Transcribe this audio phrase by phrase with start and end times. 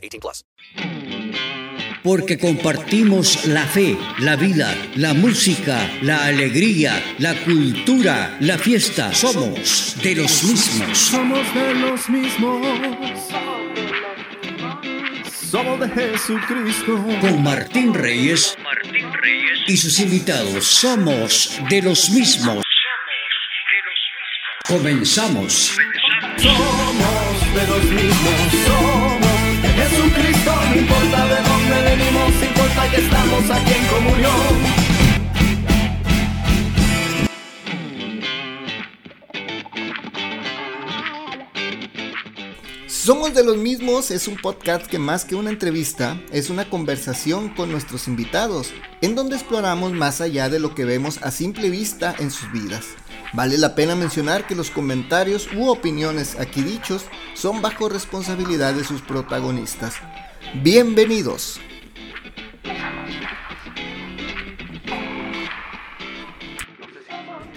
[0.00, 0.44] 18 plus.
[2.02, 9.12] Porque compartimos la fe, la vida, la música, la alegría, la cultura, la fiesta.
[9.12, 10.98] Somos de los mismos.
[10.98, 12.66] Somos de los mismos.
[15.50, 17.04] Somos de Jesucristo.
[17.20, 18.56] Con Martín Reyes,
[19.66, 20.64] y sus invitados.
[20.64, 22.64] Somos de los mismos.
[24.66, 25.76] Comenzamos.
[26.36, 28.34] Somos de los mismos.
[28.66, 28.89] Somos de
[32.96, 34.80] estamos aquí en comunión.
[42.86, 47.48] Somos de los mismos es un podcast que más que una entrevista es una conversación
[47.48, 52.14] con nuestros invitados, en donde exploramos más allá de lo que vemos a simple vista
[52.18, 52.84] en sus vidas.
[53.32, 57.04] Vale la pena mencionar que los comentarios u opiniones aquí dichos
[57.34, 59.94] son bajo responsabilidad de sus protagonistas.
[60.62, 61.60] Bienvenidos.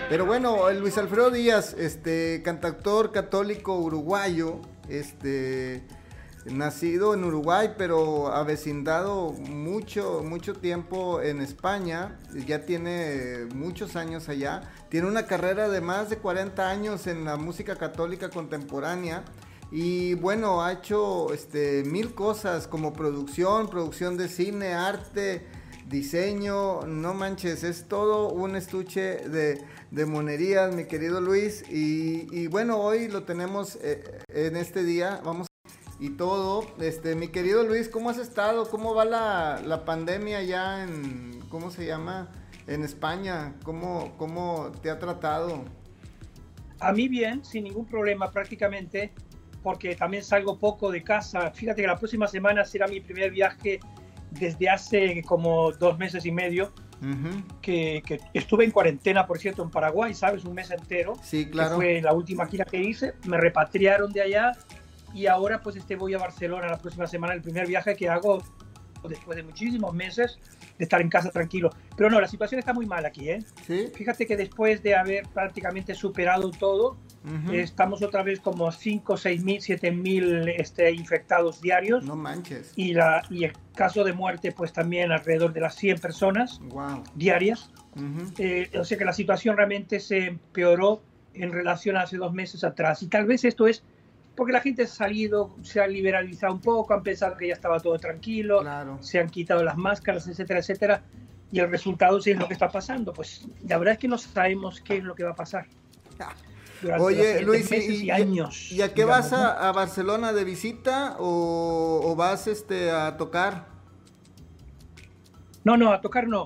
[0.10, 5.88] Pero bueno, Luis Alfredo Díaz, este cantautor católico uruguayo, este
[6.46, 14.62] nacido en Uruguay, pero avecindado mucho, mucho tiempo en España, ya tiene muchos años allá,
[14.90, 19.24] tiene una carrera de más de 40 años en la música católica contemporánea.
[19.76, 25.48] Y bueno, ha hecho este, mil cosas como producción, producción de cine, arte,
[25.90, 31.64] diseño, no manches, es todo un estuche de, de monerías, mi querido Luis.
[31.72, 35.48] Y, y bueno, hoy lo tenemos eh, en este día, vamos
[36.00, 36.68] y todo.
[36.80, 38.70] Este, mi querido Luis, ¿cómo has estado?
[38.70, 42.30] ¿Cómo va la, la pandemia ya en, ¿cómo se llama?
[42.68, 43.56] En España.
[43.64, 45.66] ¿Cómo, ¿Cómo te ha tratado?
[46.80, 49.14] A mí bien, sin ningún problema prácticamente,
[49.64, 51.52] porque también salgo poco de casa.
[51.52, 53.80] Fíjate que la próxima semana será mi primer viaje
[54.32, 56.74] desde hace como dos meses y medio.
[57.02, 57.44] Ujú.
[57.62, 60.46] Que, que estuve en cuarentena, por cierto, en Paraguay, ¿sabes?
[60.46, 61.16] Un mes entero.
[61.22, 61.76] Sí, que claro.
[61.76, 63.14] fue la última gira que hice.
[63.28, 64.54] Me repatriaron de allá
[65.14, 68.42] y ahora pues este voy a Barcelona la próxima semana, el primer viaje que hago
[69.08, 70.40] después de muchísimos meses
[70.78, 71.70] de estar en casa tranquilo.
[71.96, 73.40] Pero no, la situación está muy mal aquí, ¿eh?
[73.68, 73.88] Sí.
[73.94, 77.54] Fíjate que después de haber prácticamente superado todo, Ujú.
[77.54, 82.74] estamos otra vez como 5, 6 mil, 7 mil este, infectados diarios No manches.
[82.76, 87.04] y, la, y el caso de muerte pues también alrededor de las 100 personas Wow.
[87.16, 87.72] diarias.
[87.96, 88.34] Ujú.
[88.38, 91.02] Eh, o sea que la situación realmente se empeoró
[91.34, 93.02] en relación a hace dos meses atrás.
[93.04, 93.84] Y tal vez esto es
[94.36, 97.80] porque la gente ha salido, se ha liberalizado un poco, han pensado que ya estaba
[97.80, 98.98] todo tranquilo, Claro.
[99.02, 101.04] se han quitado las máscaras, etcétera, etcétera.
[101.52, 103.14] Y el resultado sí es lo que está pasando.
[103.14, 105.68] Pues la verdad es que no sabemos qué es lo que va a pasar.
[106.84, 108.72] Durante Oye, Luis, ¿y, meses y, y- años.
[108.72, 109.38] ¿y a qué digamos, vas ¿no?
[109.40, 113.68] a, a Barcelona de visita o, o vas este, a tocar?
[115.64, 116.46] No, no, a tocar no.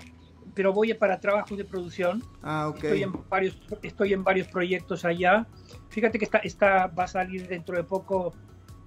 [0.54, 2.24] Pero voy para trabajos de producción.
[2.42, 2.76] Ah, ok.
[2.84, 5.46] Estoy en varios, estoy en varios proyectos allá.
[5.90, 8.34] Fíjate que está, está, va a salir dentro de poco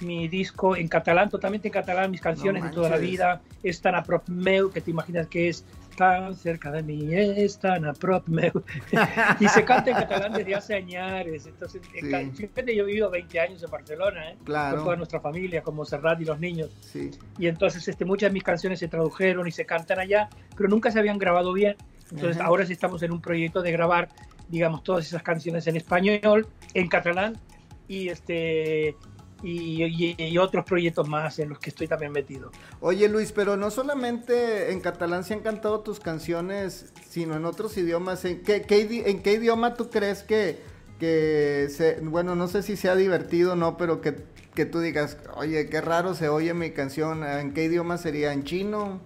[0.03, 3.41] mi disco en catalán, totalmente en catalán, mis canciones de toda la vida.
[3.63, 5.65] Es tan a prop meu, que te imaginas que es
[5.97, 8.53] tan cerca de mí, es tan a prop meu.
[9.41, 11.47] y se canta en catalán desde hace años.
[11.47, 12.47] Entonces, en Sí.
[12.49, 14.37] fíjate, yo he vivido 20 años en Barcelona, ¿eh?
[14.45, 14.77] Claro.
[14.77, 16.71] con toda nuestra familia, como Serrat y los niños.
[16.81, 17.11] Sí.
[17.39, 20.91] Y entonces este, muchas de mis canciones se tradujeron y se cantan allá, pero nunca
[20.91, 21.77] se habían grabado bien.
[22.11, 22.47] Entonces Ajá.
[22.49, 24.09] ahora sí estamos en un proyecto de grabar,
[24.49, 27.39] digamos, todas esas canciones en español, en catalán
[27.87, 28.97] y este
[29.43, 32.51] y, y- y otros proyectos más en los que estoy también metido.
[32.81, 37.77] Oye Luis, pero no solamente en catalán se han cantado tus canciones, sino en otros
[37.77, 38.25] idiomas.
[38.25, 40.59] ¿En qué, en qué idioma tú crees que,
[40.99, 44.17] que se, bueno, no sé si sea divertido o no, pero que,
[44.55, 47.25] que tú digas, oye, qué raro se oye mi canción?
[47.25, 48.33] ¿En qué idioma sería?
[48.33, 49.01] ¿En chino?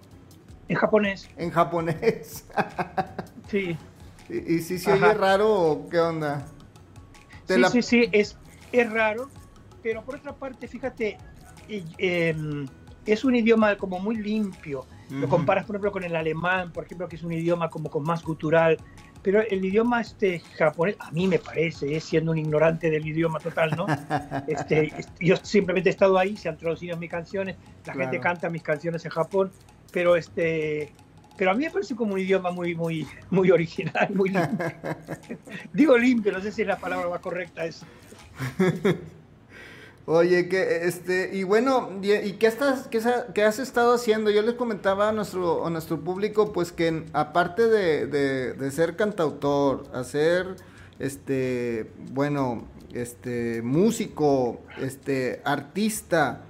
[0.67, 2.45] En japonés, ¿En japonés?
[3.49, 3.77] sí.
[4.29, 5.07] ¿Y, y si se Ajá.
[5.09, 6.45] oye raro o qué onda?
[7.45, 8.35] Te Sí, la- sí, sí, es,
[8.71, 9.29] es raro,
[9.85, 11.15] pero por otra parte, fíjate,
[11.67, 12.67] em,
[13.05, 14.87] es un idioma como muy limpio.
[15.11, 15.29] Lo Ujú.
[15.29, 18.23] comparas, por ejemplo, con el alemán, por ejemplo, que es un idioma como con más
[18.23, 18.79] gutural,
[19.21, 23.39] pero el idioma este, japonés, a mí me parece, es siendo un ignorante del idioma
[23.39, 23.85] total, ¿no?
[24.47, 27.55] Este, yo simplemente he estado ahí, se han traducido mis canciones,
[27.85, 27.99] la Claro.
[28.09, 29.51] gente canta mis canciones en Japón,
[29.91, 30.95] pero este...
[31.37, 34.57] Pero a mí me parece como un idioma muy, muy, muy original, muy limpio.
[35.73, 37.85] Digo limpio, no sé si es la palabra más correcta eso.
[40.07, 43.01] Oye, que este, y bueno, y, y qué, estás, qué,
[43.33, 44.29] qué has estado haciendo?
[44.29, 48.95] Yo les comentaba a nuestro, a nuestro público, pues que aparte de, de- de ser
[48.97, 50.57] cantautor, hacer,
[50.99, 56.43] este, bueno, este, músico, este, artista,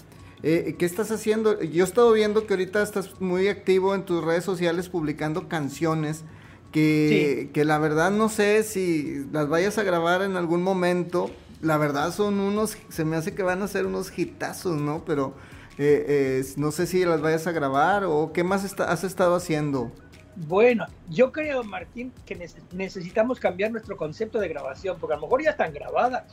[0.43, 1.61] eh, ¿qué estás haciendo?
[1.63, 6.25] Yo he estado viendo que ahorita estás muy activo en tus redes sociales publicando canciones
[6.73, 11.31] que, que la verdad no sé si las vayas a grabar en algún momento.
[11.61, 15.03] La verdad son unos, se me hace que van a ser unos hitazos, ¿no?
[15.05, 15.33] Pero
[15.77, 19.35] eh, eh, no sé si las vayas a grabar o qué más está- has estado
[19.35, 19.91] haciendo.
[20.35, 25.23] Bueno, yo creo, Martín, que nece- necesitamos cambiar nuestro concepto de grabación, porque a lo
[25.23, 26.23] mejor ya están grabadas.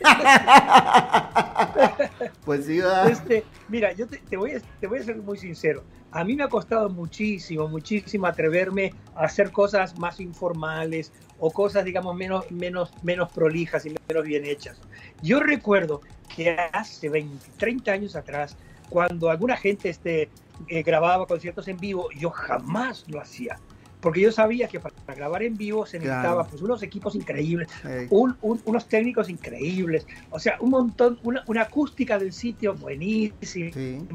[2.44, 2.80] Pues sí.
[3.10, 5.82] Este, mira, yo te, te voy a, te voy a ser muy sincero.
[6.10, 11.84] A mí me ha costado muchísimo, muchísimo atreverme a hacer cosas más informales o cosas,
[11.84, 14.80] digamos, menos, menos, menos prolijas y menos bien hechas.
[15.22, 16.02] Yo recuerdo
[16.36, 18.56] que hace 20, 30 años atrás,
[18.88, 20.30] cuando alguna gente este,
[20.68, 23.58] eh, grababa conciertos en vivo, yo jamás lo hacía.
[24.00, 26.10] Porque yo sabía que para grabar en vivo se Claro.
[26.10, 27.68] necesitaba pues, unos equipos increíbles,
[28.10, 33.70] un- un- unos técnicos increíbles, o sea, un montón, una, una acústica del sitio buenísima.
[33.72, 34.06] sí.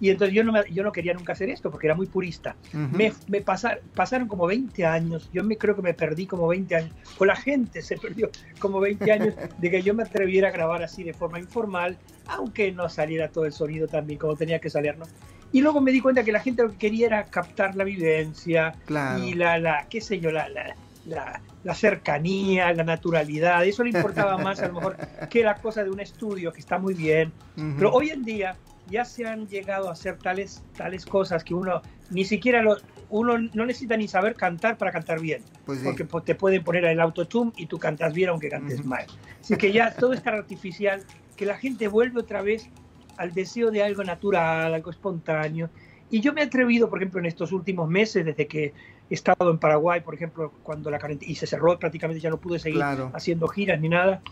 [0.00, 2.56] Y entonces yo no, me- yo no quería nunca hacer esto porque era muy purista.
[2.72, 2.96] ujú.
[2.96, 6.74] Me, me pasar- pasaron como 20 años, yo me creo que me perdí como 20
[6.74, 10.52] años, o la gente se perdió como 20 años de que yo me atreviera a
[10.52, 14.70] grabar así de forma informal, aunque no saliera todo el sonido también como tenía que
[14.70, 15.06] salir, ¿no?
[15.52, 18.76] Y luego me di cuenta que la gente lo que quería era captar la vivencia,
[18.86, 19.22] Claro.
[19.22, 20.76] y la, la qué sé yo, la, la,
[21.06, 23.64] la- la cercanía, la naturalidad.
[23.64, 24.96] Eso le importaba más a lo mejor
[25.28, 27.32] que la cosa de un estudio, que está muy bien.
[27.56, 27.74] Ujú.
[27.76, 28.56] Pero hoy en día
[28.86, 32.76] ya se han llegado a hacer tales, tales cosas que uno ni siquiera lo,
[33.08, 35.44] uno no necesita ni saber cantar para cantar bien.
[35.66, 35.84] Pues sí.
[35.84, 38.88] Porque po- te pueden poner el autotune y tú cantas bien aunque cantes Ujú.
[38.88, 39.06] mal.
[39.40, 41.04] Así que ya todo es tan artificial
[41.36, 42.68] que la gente vuelve otra vez
[43.16, 45.70] al deseo de algo natural, algo espontáneo.
[46.08, 48.72] Y yo me he atrevido, por ejemplo, en estos últimos meses, desde que
[49.10, 52.58] he estado en Paraguay, por ejemplo, cuando la y se cerró, prácticamente ya no pude
[52.58, 53.10] seguir Claro.
[53.12, 54.22] haciendo giras ni nada,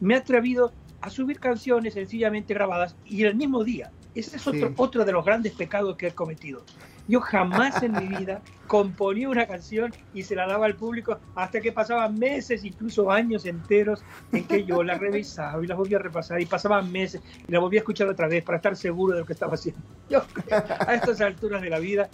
[0.00, 3.90] me he atrevido a subir canciones sencillamente grabadas y el mismo día.
[4.14, 4.74] Ese es otro, Sí.
[4.76, 6.62] otro de los grandes pecados que he cometido.
[7.06, 11.60] Yo jamás en mi vida componía una canción y se la daba al público hasta
[11.60, 14.02] que pasaban meses, incluso años enteros,
[14.32, 17.60] en que yo la revisaba y la volvía a repasar y pasaban meses y la
[17.60, 19.80] volvía a escuchar otra vez para estar seguro de lo que estaba haciendo.
[20.10, 22.10] Yo a estas alturas de la vida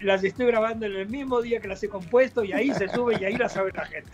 [0.00, 3.16] las estoy grabando en el mismo día que las he compuesto y ahí se sube
[3.20, 4.10] y ahí la sabe la gente.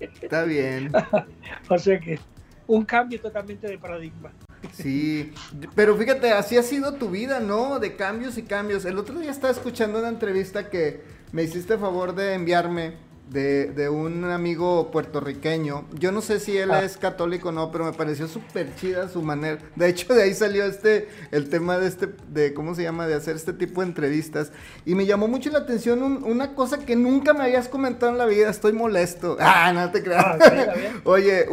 [0.00, 0.92] Está bien.
[1.68, 2.18] O sea que
[2.66, 4.32] un cambio totalmente de paradigma.
[4.72, 5.32] Sí,
[5.74, 7.78] pero fíjate, así ha sido tu vida, ¿no?
[7.78, 8.84] De cambios y cambios.
[8.84, 11.02] El otro día estaba escuchando una entrevista que
[11.32, 12.94] me hiciste favor de enviarme
[13.30, 15.86] de, de un amigo puertorriqueño.
[15.98, 16.82] Yo no sé si él Ah.
[16.84, 19.58] es católico o no, pero me pareció súper chida su manera.
[19.74, 23.14] De hecho, de ahí salió este, el tema de este, de cómo se llama, de
[23.14, 24.52] hacer este tipo de entrevistas.
[24.84, 28.18] Y me llamó mucho la atención un- una cosa que nunca me habías comentado en
[28.18, 28.48] la vida.
[28.50, 29.36] Estoy molesto.
[29.58, 30.24] Ah, no te creas.
[30.24, 30.38] Ah,
[30.74, 30.82] sí.
[31.04, 31.46] Oye,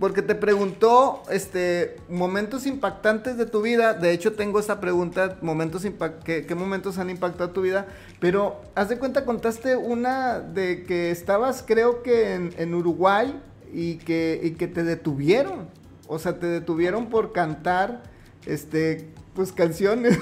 [0.00, 3.94] porque te preguntó este momentos impactantes de tu vida.
[3.94, 5.82] De hecho, tengo esa pregunta, momentos
[6.24, 7.86] ¿qué, qué momentos han impactado tu vida?
[8.20, 13.40] Pero haz de cuenta, contaste una de que estabas, creo que en, en Uruguay
[13.72, 15.68] y que, y que te detuvieron.
[16.08, 18.02] O sea, te detuvieron por cantar
[18.46, 20.18] este pues canciones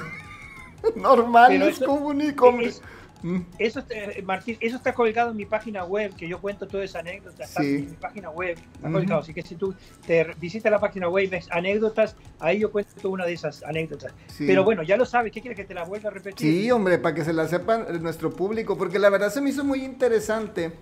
[0.96, 2.34] normales, eso- comunes
[2.76, 2.82] es-
[3.22, 6.66] Mm, Eso, está- eh, Martín, eso está colgado en mi página web, que yo cuento
[6.66, 7.44] toda esa anécdota.
[7.44, 7.74] Está Sí.
[7.76, 9.20] en mi página web, está colgado.
[9.20, 9.74] Así que si tú
[10.06, 14.14] te visitas la página web y ves anécdotas, ahí yo cuento una de esas anécdotas.
[14.28, 14.44] Sí.
[14.46, 16.50] Pero bueno, ya lo sabes, ¿qué quieres que te la vuelva a repetir?
[16.50, 19.64] Sí, hombre, para que se la sepan nuestro público, porque la verdad se me hizo
[19.64, 20.72] muy interesante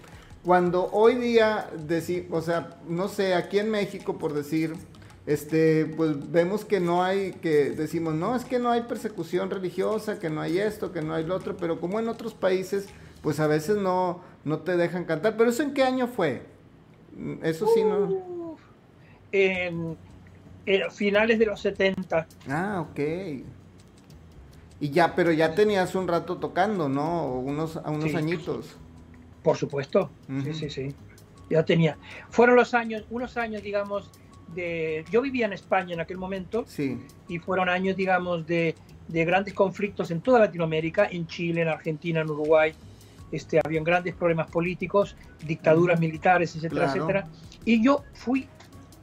[0.44, 4.74] cuando hoy día, deci- o sea, no sé, aquí en México, por decir,
[5.28, 10.18] este, pues vemos que no hay, que decimos, no, es que no hay persecución religiosa,
[10.18, 12.88] que no hay esto, que no hay lo otro, pero como en otros países,
[13.22, 15.36] pues a veces no, no te dejan cantar.
[15.36, 16.42] Pero eso en qué año fue?
[17.42, 18.56] Eso sí, no.
[19.30, 19.98] En,
[20.64, 22.26] en finales de los 70.
[22.48, 23.00] Ah, ok.
[24.80, 27.34] Y ya, pero ya tenías un rato tocando, ¿no?
[27.34, 28.16] Unos, a unos Sí.
[28.16, 28.76] añitos.
[29.42, 30.10] Por supuesto,
[30.44, 30.94] sí, sí, sí.
[31.50, 31.98] Ya tenía.
[32.30, 34.10] Fueron los años, unos años, digamos,
[34.54, 35.04] de...
[35.10, 36.98] Yo vivía en España en aquel momento Sí.
[37.28, 38.74] y fueron años, digamos, de,
[39.08, 42.72] de grandes conflictos en toda Latinoamérica, en Chile, en Argentina, en Uruguay.
[43.30, 45.14] este, habían grandes problemas políticos,
[45.46, 46.98] dictaduras militares, etcétera, Claro.
[47.04, 47.28] etcétera.
[47.66, 48.48] Y yo fui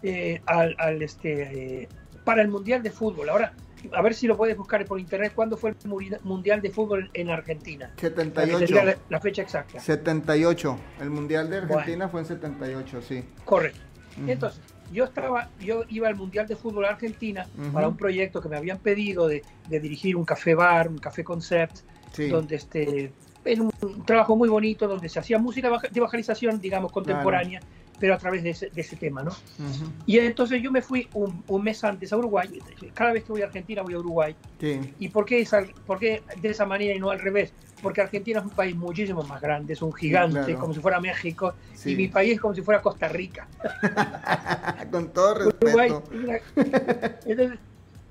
[0.02, 1.90] eh, al, al, este, eh,
[2.24, 3.30] para el Mundial de Fútbol.
[3.30, 3.54] Ahora,
[3.94, 5.34] a ver si lo puedes buscar por internet.
[5.36, 7.92] ¿Cuándo fue el Mundial de Fútbol en Argentina?
[7.96, 8.66] Para que te 78.
[8.66, 9.80] diga La, la fecha exacta.
[9.80, 10.78] 78.
[11.02, 13.24] El Mundial de Argentina fue en 78, sí.
[13.44, 13.80] Correcto.
[14.28, 14.60] Entonces,
[14.92, 18.78] yo estaba, yo iba al Mundial de Fútbol Argentina para un proyecto que me habían
[18.80, 21.78] pedido de, de dirigir un café bar, un café concept,
[22.12, 22.30] Sí.
[22.30, 23.12] donde este
[23.44, 27.60] era un, un trabajo muy bonito, donde se hacía música de evangelización, digamos, contemporánea,
[28.00, 29.32] pero a través de ese, de ese tema, ¿no?
[29.32, 29.86] Ujú.
[30.06, 32.50] Y entonces yo me fui un, un mes antes a Uruguay.
[32.94, 34.36] Cada vez que voy a Argentina voy a Uruguay.
[34.60, 34.94] Sí.
[35.00, 37.54] ¿Y por qué, es al- por qué de esa manera y no al revés?
[37.82, 40.60] Porque Argentina es un país muchísimo más grande, es un gigante, claro.
[40.60, 41.92] como si fuera México, Sí.
[41.92, 43.48] y mi país es como si fuera Costa Rica.
[44.92, 45.90] Con todo Uruguay.
[45.90, 46.04] respeto.
[46.12, 46.40] mira,
[47.26, 47.60] Entonces,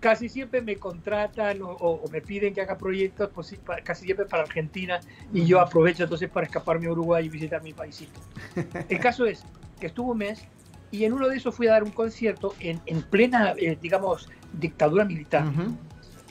[0.01, 4.27] casi siempre me contratan o, o- me piden que haga proyectos, pues sí, casi siempre
[4.27, 5.01] para Argentina,
[5.33, 8.21] y yo aprovecho entonces para escaparme a Uruguay y visitar mi paisito.
[8.89, 9.43] El caso es
[9.79, 10.45] que estuvo un mes
[10.91, 14.29] y en uno de esos fui a dar un concierto en, en plena, eh, digamos,
[14.53, 15.47] dictadura militar.
[15.47, 15.77] Ujú.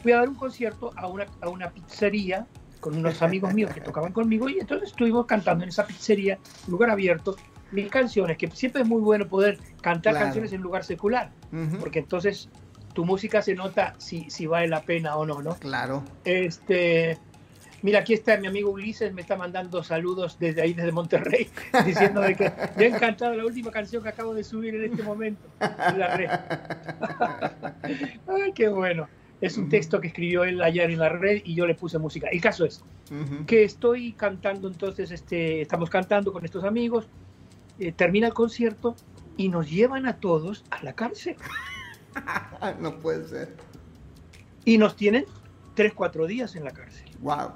[0.01, 2.47] Fui a dar un concierto a una, a una pizzería
[2.79, 6.89] con unos amigos míos que tocaban conmigo y entonces estuvimos cantando en esa pizzería, lugar
[6.89, 7.38] abierto,
[7.71, 10.25] mis canciones, que siempre es muy bueno poder cantar Claro.
[10.25, 11.77] canciones en lugar secular Ujú.
[11.79, 12.50] porque entonces
[12.93, 15.55] tu música se nota si, si vale la pena o no, ¿no?
[15.55, 16.03] Claro.
[16.23, 17.17] Este,
[17.83, 21.49] mira, aquí está mi amigo Ulises, me está mandando saludos desde ahí, desde Monterrey,
[21.85, 25.03] diciendo de que le ha encantado la última canción que acabo de subir en este
[25.03, 26.29] momento en la red.
[28.27, 29.07] Ay, qué bueno.
[29.41, 32.29] Es un texto que escribió él ayer en la red y yo le puse música.
[32.31, 32.81] El caso es
[33.45, 37.09] que estoy cantando, entonces este, estamos cantando con estos amigos,
[37.77, 38.95] eh, termina el concierto
[39.35, 41.35] y nos llevan a todos a la cárcel.
[42.79, 43.55] No puede ser.
[44.63, 45.25] y nos tienen
[45.73, 47.09] tres, cuatro días en la cárcel.
[47.19, 47.53] Wow.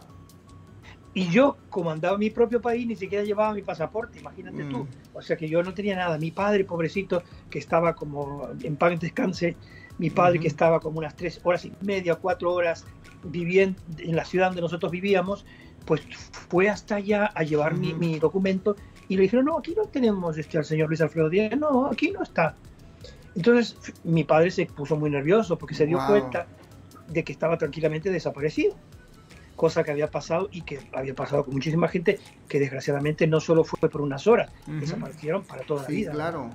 [1.17, 4.69] Y yo, como andaba en mi propio país, ni siquiera llevaba mi pasaporte, imagínate Mm.
[4.69, 4.87] tú.
[5.13, 6.15] O sea que yo no tenía nada.
[6.19, 9.57] Mi padre, pobrecito, que estaba como en paz descanse,
[9.97, 10.43] mi padre Ujú.
[10.43, 12.85] que estaba como unas tres horas y media, cuatro horas
[13.23, 15.43] viviendo en la ciudad donde nosotros vivíamos,
[15.85, 16.01] pues
[16.51, 17.99] fue hasta allá a llevar mi, Ujú.
[17.99, 18.75] mi documento
[19.07, 22.11] y le dijeron, no, aquí no tenemos este, al señor Luis Alfredo Díaz, no, aquí
[22.11, 22.55] no está.
[23.33, 26.05] Entonces mi padre se puso muy nervioso porque se dio Wow.
[26.05, 26.47] cuenta
[27.07, 28.77] de que estaba tranquilamente desaparecido,
[29.57, 33.65] cosa que había pasado y que había pasado con muchísima gente que desgraciadamente no solo
[33.65, 34.79] fue por unas horas, Ujú.
[34.79, 36.11] desaparecieron para toda la Sí, vida.
[36.11, 36.51] claro.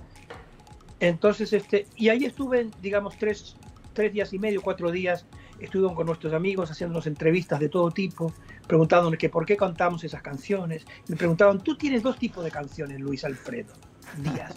[1.01, 3.57] Entonces, este, y ahí estuve, digamos, tres,
[3.93, 5.27] tres días y medio, cuatro días,
[5.59, 8.33] estuve con nuestros amigos haciéndonos entrevistas de todo tipo,
[8.69, 10.87] preguntándonos que por qué cantamos esas canciones.
[11.09, 13.75] Me preguntaban, tú tienes dos tipos de canciones, Luis Alfredo
[14.17, 14.55] Díaz.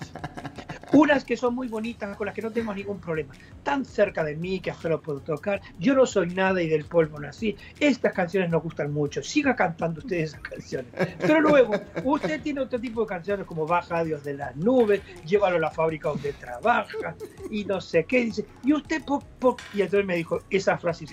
[0.92, 3.34] Unas que son muy bonitas, con las que no tengo ningún problema,
[3.64, 5.62] tan cerca de mí que hasta lo puedo tocar.
[5.78, 7.58] Yo no soy nada y del polvo nací.
[7.80, 9.22] Estas canciones nos gustan mucho.
[9.22, 10.92] Siga cantando usted esas canciones.
[11.20, 11.74] Pero luego,
[12.04, 15.72] usted tiene otro tipo de canciones como Baja Dios de las nubes, llévalo a la
[15.72, 17.16] fábrica donde trabaja
[17.50, 18.26] y no sé qué.
[18.26, 19.58] Dice, y usted, por, por-".
[19.74, 21.06] y entonces me dijo esa frase: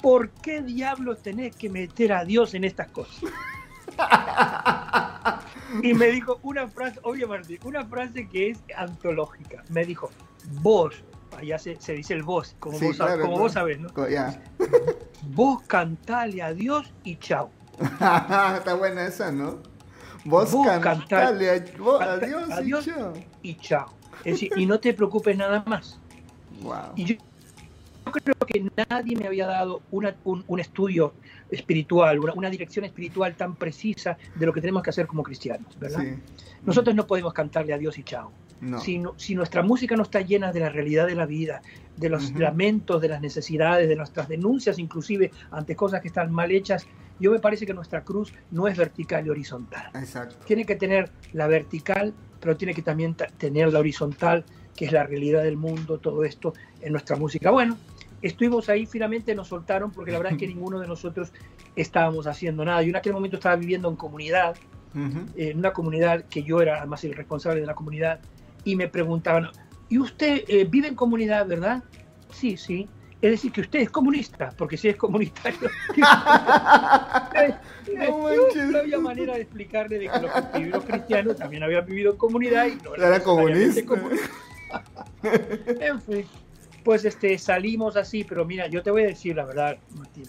[0.00, 3.20] ¿por qué diablos tenés que meter a Dios en estas cosas?
[5.82, 9.62] Y me dijo una frase, obviamente, una frase que es antológica.
[9.68, 10.10] Me dijo,
[10.62, 10.94] vos,
[11.38, 13.42] allá se, se dice el vos, como, Sí, vos, claro, como claro.
[13.42, 13.90] vos sabés, ¿no?
[15.28, 17.50] Vos cantale a Dios y chao.
[17.80, 19.58] Está buena esa, ¿no?
[20.24, 22.86] Vos, Vos cantale a, vos, canta- adiós, adiós.
[22.86, 23.12] y chao.
[23.42, 23.86] Y chao.
[24.24, 26.00] Es decir, y no te preocupes nada más.
[26.62, 26.92] Wow.
[26.96, 27.20] Y yo, yo
[28.12, 31.14] creo que nadie me había dado una- un, un estudio
[31.50, 35.78] espiritual, una, una dirección espiritual tan precisa de lo que tenemos que hacer como cristianos,
[35.78, 36.00] ¿verdad?
[36.00, 36.14] Sí.
[36.64, 38.32] Nosotros no podemos cantarle a Dios y chao.
[38.60, 38.80] No.
[38.80, 41.60] Si, no- si nuestra música no está llena de la realidad de la vida,
[41.96, 42.38] de los Ujú.
[42.40, 46.86] lamentos, de las necesidades, de nuestras denuncias, inclusive ante cosas que están mal hechas,
[47.20, 49.90] yo me parece que nuestra cruz no es vertical y horizontal.
[49.94, 50.36] Exacto.
[50.46, 54.44] Tiene que tener la vertical, pero tiene que también ta- tener la horizontal,
[54.74, 57.50] que es la realidad del mundo, todo esto en nuestra música.
[57.50, 57.76] Bueno,
[58.22, 61.32] estuvimos ahí, finalmente nos soltaron, porque la verdad es que ninguno de nosotros
[61.74, 62.82] estábamos haciendo nada.
[62.82, 64.56] Yo en aquel momento estaba viviendo en comunidad,
[64.94, 65.26] Ujú.
[65.36, 68.20] en una comunidad que yo era además el responsable de la comunidad,
[68.64, 69.48] y me preguntaban,
[69.88, 71.84] ¿y usted eh, vive en comunidad, verdad?
[72.32, 72.88] Sí, sí.
[73.22, 75.70] Es decir, que usted es comunista, porque si es comunitario.
[77.96, 78.70] No Yo manches.
[78.70, 82.76] no había manera de explicarle de que los, cristianos también habían vivido en comunidad y
[82.82, 83.84] no Era comunista.
[83.86, 84.28] comunista.
[85.80, 86.26] en fin,
[86.86, 90.22] pues este, salimos así, pero mira, yo te voy a decir la verdad, Martín.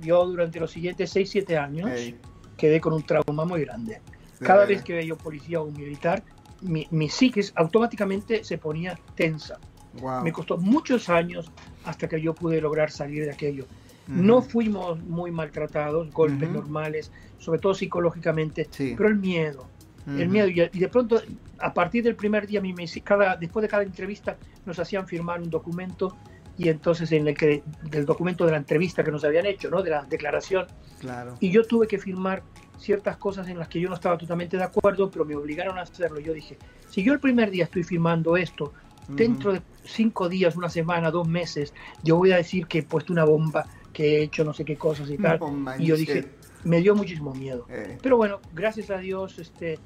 [0.00, 2.20] Yo durante los siguientes 6, 7 años Ey,
[2.58, 3.94] quedé con un trauma muy grande.
[4.38, 6.22] de Cada vez que veía policía o un militar,
[6.60, 9.58] mi, mi psiquis automáticamente se ponía tensa.
[9.94, 10.22] Wow.
[10.22, 11.50] Me costó muchos años
[11.84, 13.64] hasta que yo pude lograr salir de aquello.
[14.08, 16.58] No fuimos muy maltratados, golpes Ujú.
[16.58, 18.92] normales, sobre todo psicológicamente, Sí.
[18.94, 19.70] pero el miedo,
[20.06, 20.32] el Ujú.
[20.32, 20.48] miedo.
[20.48, 21.22] Y, y de pronto,
[21.62, 22.60] a partir del primer día,
[23.04, 26.16] cada, después de cada entrevista, nos hacían firmar un documento
[26.58, 29.82] y entonces en el que, del documento de la entrevista que nos habían hecho, ¿no?
[29.82, 30.66] de la declaración,
[31.00, 31.36] Claro.
[31.40, 32.42] y yo tuve que firmar
[32.78, 35.82] ciertas cosas en las que yo no estaba totalmente de acuerdo, pero me obligaron a
[35.82, 36.18] hacerlo.
[36.20, 38.72] Yo dije, si yo el primer día estoy firmando esto,
[39.08, 43.12] dentro de cinco días, una semana, dos meses, yo voy a decir que he puesto
[43.12, 45.38] una bomba, que he hecho no sé qué cosas y tal.
[45.38, 46.28] No y yo dije,
[46.64, 47.66] me dio muchísimo miedo.
[47.68, 49.78] Eh, Pero bueno, gracias a Dios, este,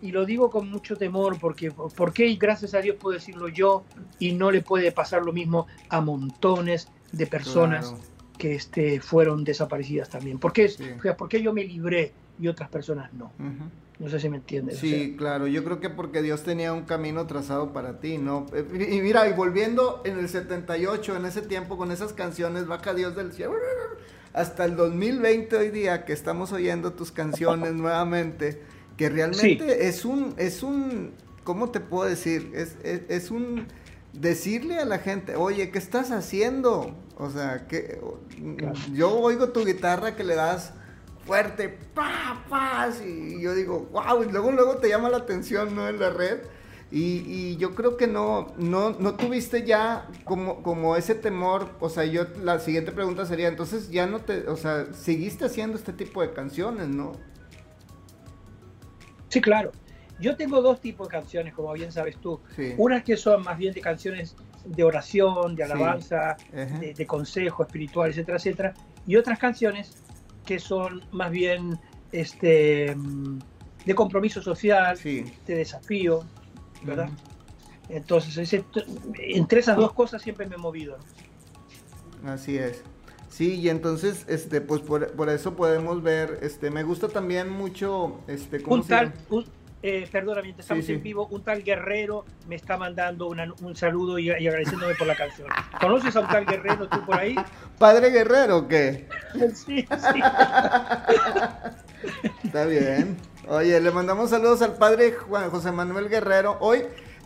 [0.00, 3.84] y lo digo con mucho temor, porque ¿por qué gracias a Dios puedo decirlo yo
[4.18, 8.02] y no le puede pasar lo mismo a montones de personas claro.
[8.38, 10.38] que este, fueron desaparecidas también?
[10.38, 10.84] ¿Por qué, Sí.
[10.98, 13.32] o sea, ¿por qué yo me libré y otras personas no?
[13.98, 14.76] No sé si me entiendes.
[14.76, 18.46] o Sí, claro, yo creo que porque Dios tenía un camino trazado para ti, ¿no?
[18.52, 22.94] Eh, Y mira, y volviendo en el 78, en ese tiempo, con esas canciones, baja
[22.94, 23.54] Dios del cielo,
[24.32, 28.62] hasta el 2020 hoy día, que estamos oyendo tus canciones nuevamente,
[28.98, 31.12] que realmente es un, es un,
[31.44, 32.50] ¿cómo te puedo decir?
[32.54, 33.66] Es, es, es un
[34.12, 36.94] decirle a la gente, oye, ¿qué estás haciendo?
[37.16, 38.00] O sea, que
[38.56, 38.74] Claro.
[38.92, 40.72] yo oigo tu guitarra que le das
[41.24, 45.88] fuerte, pa, pa, y yo digo, wow, y luego, luego te llama la atención, ¿no?
[45.88, 46.38] En la red.
[46.90, 51.90] Y, y yo creo que no, no, no tuviste ya como, como ese temor, o
[51.90, 55.92] sea, yo, la siguiente pregunta sería, entonces ya no te, o sea, seguiste haciendo este
[55.92, 57.12] tipo de canciones, ¿no?
[59.28, 59.72] Sí, claro.
[60.20, 62.40] Yo tengo dos tipos de canciones, como bien sabes tú.
[62.56, 62.74] Sí.
[62.76, 68.10] Unas que son más bien de canciones de oración, de alabanza, de, de consejo espiritual,
[68.10, 68.74] etcétera, etcétera.
[69.06, 70.02] Y otras canciones
[70.44, 71.78] que son más bien
[72.10, 72.96] este,
[73.84, 75.24] de compromiso social, Sí.
[75.46, 76.24] de desafío,
[76.82, 77.10] ¿verdad?
[77.88, 78.64] Entonces, ese-
[79.18, 80.98] entre esas dos cosas siempre me he movido.
[82.22, 82.32] ¿no?
[82.32, 82.82] Así es.
[83.28, 88.20] Sí, y entonces, este, pues por, por eso podemos ver, este, me gusta también mucho,
[88.26, 89.44] este, ¿cómo Un se tal, un,
[89.82, 90.94] eh, perdona, mientras estamos sí.
[90.94, 95.06] en vivo, un tal Guerrero me está mandando una- un saludo y, y agradeciéndome por
[95.06, 95.46] la canción.
[95.80, 97.36] ¿Conoces a un tal Guerrero tú por ahí?
[97.78, 99.06] ¿Padre Guerrero o qué?
[99.54, 99.86] Sí, sí.
[102.44, 103.16] Está bien.
[103.48, 106.56] Oye, le mandamos saludos al padre Juan José Manuel Guerrero.
[106.60, 106.82] Hoy,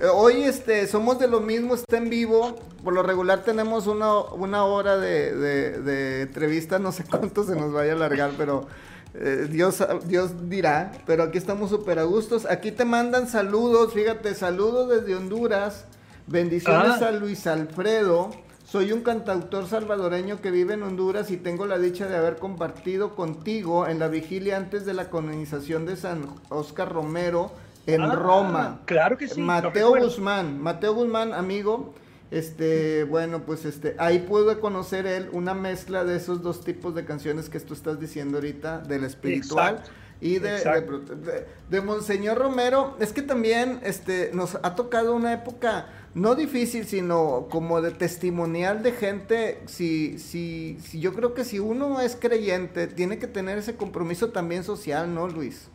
[0.08, 2.56] hoy este, somos de lo mismo, está en vivo.
[2.82, 7.54] Por lo regular tenemos una, una hora de, de- de entrevista, no sé cuánto se
[7.56, 8.66] nos vaya a alargar, pero
[9.14, 10.92] eh, Dios, Dios dirá.
[11.06, 12.46] Pero aquí estamos súper a gustos.
[12.46, 15.84] Aquí te mandan saludos, fíjate, saludos desde Honduras.
[16.26, 17.08] Bendiciones Ah.
[17.08, 18.30] a Luis Alfredo.
[18.64, 23.14] Soy un cantautor salvadoreño que vive en Honduras y tengo la dicha de haber compartido
[23.14, 27.52] contigo en la vigilia antes de la colonización de San Oscar Romero
[27.86, 28.80] en Ah, Roma.
[28.86, 29.40] Claro que sí.
[29.40, 29.96] Mateo.
[29.96, 31.94] Guzmán, Mateo Guzmán, amigo.
[32.30, 37.04] Este, bueno, pues este, ahí pude conocer él una mezcla de esos dos tipos de
[37.04, 39.90] canciones que tú estás diciendo ahorita, del espiritual Exacto,
[40.22, 42.96] y de, de- de Monseñor Romero.
[43.00, 48.82] Es que también este, nos ha tocado una época no difícil, sino como de testimonial
[48.82, 49.60] de gente.
[49.66, 54.30] Si, si, si yo creo que si uno es creyente, tiene que tener ese compromiso
[54.30, 55.68] también social, ¿no, Luis?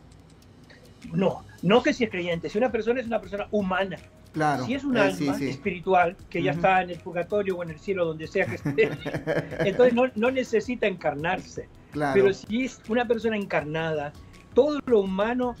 [1.12, 2.48] No, no que si es creyente.
[2.48, 3.96] Si una persona es una persona humana,
[4.32, 4.66] Claro.
[4.66, 5.48] si es un eh, alma sí, sí.
[5.48, 8.90] espiritual que ya está en el purgatorio o en el cielo, donde sea que esté,
[9.66, 11.68] entonces no, no necesita encarnarse.
[11.92, 12.14] Claro.
[12.14, 14.12] Pero si es una persona encarnada,
[14.54, 15.54] todo lo humano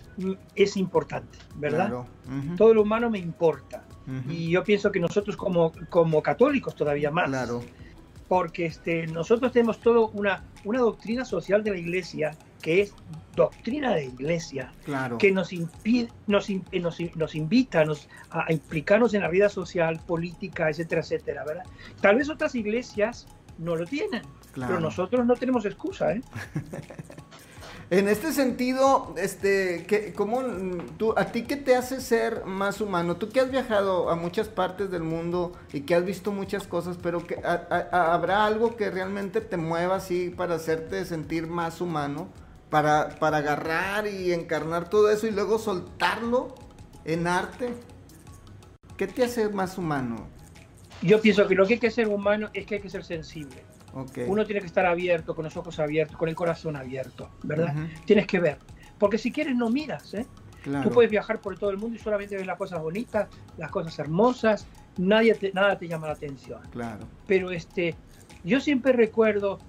[0.54, 1.88] es importante, ¿verdad?
[1.88, 2.06] Claro.
[2.56, 3.84] Todo lo humano me importa.
[4.28, 7.28] Y yo pienso que nosotros como, como católicos todavía más.
[7.28, 7.62] Claro.
[8.26, 12.30] Porque este, nosotros tenemos toda una, una doctrina social de la iglesia
[12.62, 12.94] que es
[13.36, 15.18] doctrina de iglesia, Claro.
[15.18, 20.00] que nos, impide, nos, eh, nos, nos invita nos- a, implicarnos en la vida social,
[20.06, 21.64] política, etcétera, etcétera, ¿verdad?
[22.00, 23.26] Tal vez otras iglesias
[23.58, 24.72] no lo tienen, Claro.
[24.74, 26.22] pero nosotros no tenemos excusa, ¿eh?
[27.90, 30.42] En este sentido, este, ¿qué, cómo,
[30.98, 33.16] tú, ¿a ti qué te hace ser más humano?
[33.16, 36.98] Tú que has viajado a muchas partes del mundo y que has visto muchas cosas,
[37.02, 42.28] pero que, a- ¿habrá algo que realmente te mueva así para hacerte sentir más humano?
[42.70, 46.54] Para, para agarrar y encarnar todo eso y luego soltarlo
[47.04, 47.72] en arte.
[48.96, 50.28] ¿Qué te hace más humano?
[51.00, 53.62] Yo pienso que lo que hay que ser humano es que hay que ser sensible.
[53.94, 54.18] Ok.
[54.26, 57.74] Uno tiene que estar abierto, con los ojos abiertos, con el corazón abierto, ¿verdad?
[57.74, 57.86] Ujú.
[58.04, 58.58] Tienes que ver.
[58.98, 60.26] Porque si quieres no miras, ¿eh?
[60.62, 60.88] Claro.
[60.88, 63.96] Tú puedes viajar por todo el mundo y solamente ves las cosas bonitas, las cosas
[64.00, 64.66] hermosas,
[64.98, 66.60] nadie te- nada te llama la atención.
[66.70, 67.06] Claro.
[67.26, 67.94] Pero este,
[68.42, 69.60] yo siempre recuerdo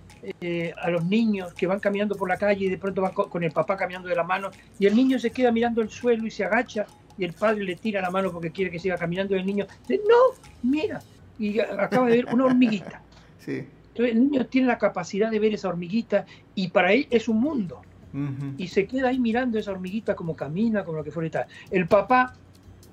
[0.42, 3.30] eh, a los niños que van caminando por la calle y de pronto van co-
[3.30, 6.26] con el papá caminando de la mano y el niño se queda mirando el suelo
[6.26, 6.86] y se agacha
[7.18, 9.66] y el padre le tira la mano porque quiere que siga caminando y el niño
[9.88, 11.02] dice, no, mira,
[11.38, 13.04] y acaba de ver una hormiguita.
[13.40, 13.66] Sí.
[13.90, 17.40] Entonces el niño tiene la capacidad de ver esa hormiguita y para él es un
[17.40, 17.82] mundo.
[18.58, 21.46] Y se queda ahí mirando esa hormiguita como camina, como lo que fuera y tal.
[21.72, 22.34] El papá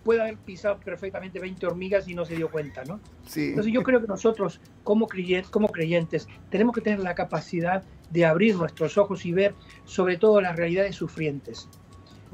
[0.06, 3.00] puede haber pisado perfectamente 20 hormigas y no se dio cuenta, ¿no?
[3.26, 3.48] Sí.
[3.48, 8.24] Entonces yo creo que nosotros como creyentes, como creyentes tenemos que tener la capacidad de
[8.24, 9.52] abrir nuestros ojos y ver
[9.84, 11.68] sobre todo las realidades sufrientes.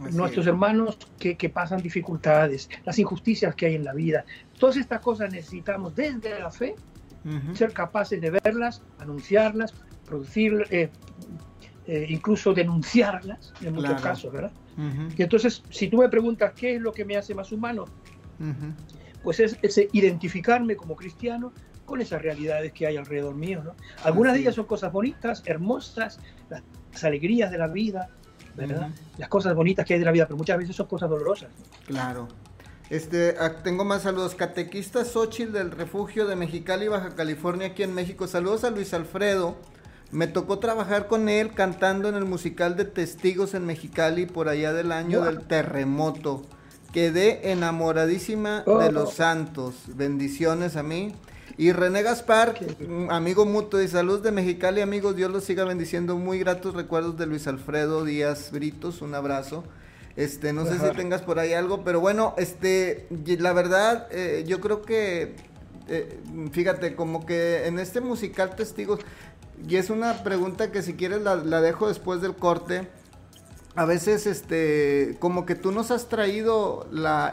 [0.05, 0.49] Así nuestros es.
[0.49, 4.27] hermanos que, que pasan dificultades, las injusticias que hay en la vida.
[4.59, 6.77] Todas estas cosas necesitamos desde la fe
[7.55, 9.73] ser capaces de verlas, anunciarlas,
[10.05, 10.91] producir, eh,
[11.87, 14.53] eh, incluso denunciarlas en muchos casos, ¿verdad?
[15.17, 17.87] Y entonces, si tú me preguntas qué es lo que me hace más humano,
[19.23, 21.53] pues es ese identificarme como cristiano
[21.85, 23.75] con esas realidades que hay alrededor mío, ¿no?
[24.05, 28.09] Algunas de ellas son cosas bonitas, hermosas, las, las alegrías de la vida,
[28.55, 28.91] ¿verdad?
[29.19, 31.51] Las cosas bonitas que hay de la vida, pero muchas veces son cosas dolorosas.
[31.59, 31.87] ¿no?
[31.87, 32.29] Claro.
[32.91, 34.35] Este, ah, tengo más saludos.
[34.35, 38.27] Catequista Xochitl del refugio de Mexicali, Baja California, aquí en México.
[38.27, 39.57] Saludos a Luis Alfredo.
[40.13, 44.73] Me tocó trabajar con él cantando en el musical de Testigos en Mexicali por allá
[44.75, 46.43] del año del terremoto.
[46.93, 48.79] Quedé enamoradísima Oh.
[48.79, 49.75] de los santos.
[49.89, 51.15] Bendiciones a mí.
[51.57, 52.55] Y René Gaspar,
[52.87, 55.17] un amigo mutuo y saludos de Mexicali, amigos.
[55.17, 56.17] Dios los siga bendiciendo.
[56.17, 59.01] Muy gratos recuerdos de Luis Alfredo Díaz Britos.
[59.01, 59.65] Un abrazo.
[60.17, 63.07] Este, no sé si tengas por ahí algo, pero bueno, este,
[63.39, 65.37] la verdad, eh, yo creo que,
[65.89, 66.21] eh,
[66.53, 69.01] fíjate, como que en este musical Testigos,
[69.69, 72.89] y es una pregunta que si quieres la, dejo después del corte,
[73.75, 77.33] a veces, este, como que tú nos has traído la,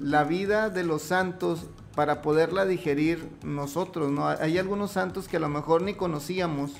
[0.00, 4.28] la vida de los santos para poderla digerir nosotros, ¿no?
[4.28, 6.72] Hay algunos santos que a lo mejor ni conocíamos,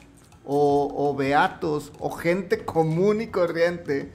[0.44, 4.12] o, o beatos, o gente común y corriente,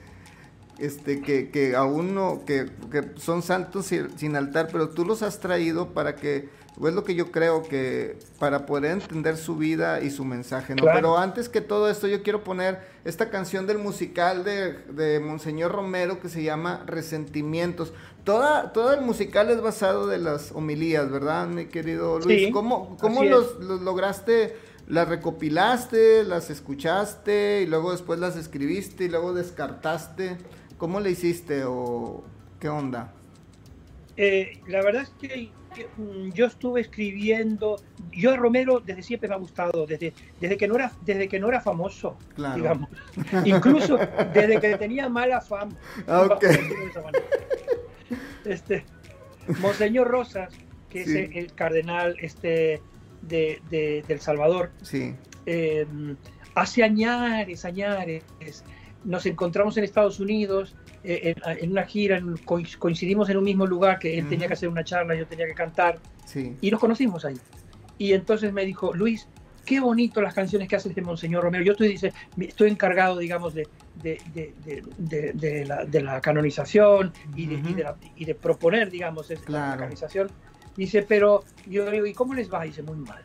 [0.78, 5.40] este, que, que aún no, que, que son santos sin altar, pero tú los has
[5.40, 10.00] traído para que, o es lo que yo creo que, para poder entender su vida
[10.00, 10.82] y su mensaje, ¿no?
[10.82, 10.98] Claro.
[10.98, 15.72] Pero antes que todo esto, yo quiero poner esta canción del musical de, de Monseñor
[15.72, 17.92] Romero que se llama Resentimientos.
[18.24, 22.46] Toda, todo el musical es basado de las homilías, ¿verdad, mi querido Luis?
[22.46, 24.56] Sí, ¿Cómo, cómo los, los lograste?
[24.88, 30.36] ¿Las recopilaste, las escuchaste y luego después las escribiste y luego descartaste?
[30.76, 32.22] ¿Cómo le hiciste o
[32.60, 33.12] qué onda?
[34.16, 35.50] Eh, la verdad es que
[36.32, 37.76] yo estuve escribiendo,
[38.12, 41.38] yo a Romero desde siempre me ha gustado, desde, desde, que, no era, desde que
[41.40, 42.56] no era famoso, Claro.
[42.56, 42.90] digamos.
[43.44, 43.98] Incluso
[44.32, 45.76] desde que tenía mala fama.
[46.06, 46.28] Ah, ok.
[46.28, 47.24] Vamos a decirlo de esa manera.
[48.44, 48.84] Este,
[49.60, 50.52] Monseñor Rosas,
[50.90, 51.10] que Sí.
[51.10, 52.80] es el, el cardenal este,
[53.22, 55.14] de, de- del Salvador, Sí.
[55.46, 55.86] eh,
[56.54, 58.22] hace añares, añares,
[59.04, 63.66] nos encontramos en Estados Unidos en, en una gira, en- coinc- coincidimos en un mismo
[63.66, 64.30] lugar, que él Ujú.
[64.30, 66.56] tenía que hacer una charla, yo tenía que cantar, Sí.
[66.60, 67.36] y nos conocimos ahí.
[67.98, 69.28] Y entonces me dijo, Luis,
[69.64, 71.64] qué bonito las canciones que haces de Monseñor Romero.
[71.64, 74.20] Yo estoy, dice, estoy encargado, digamos, de, de,
[75.34, 77.74] de- la, de la canonización y de, y Ujú.
[77.76, 79.78] de la- y de proponer, digamos, esa Claro.
[79.78, 80.30] canonización.
[80.76, 82.64] Dice, pero yo le digo, ¿y cómo les va?
[82.64, 83.22] Dice, muy mal,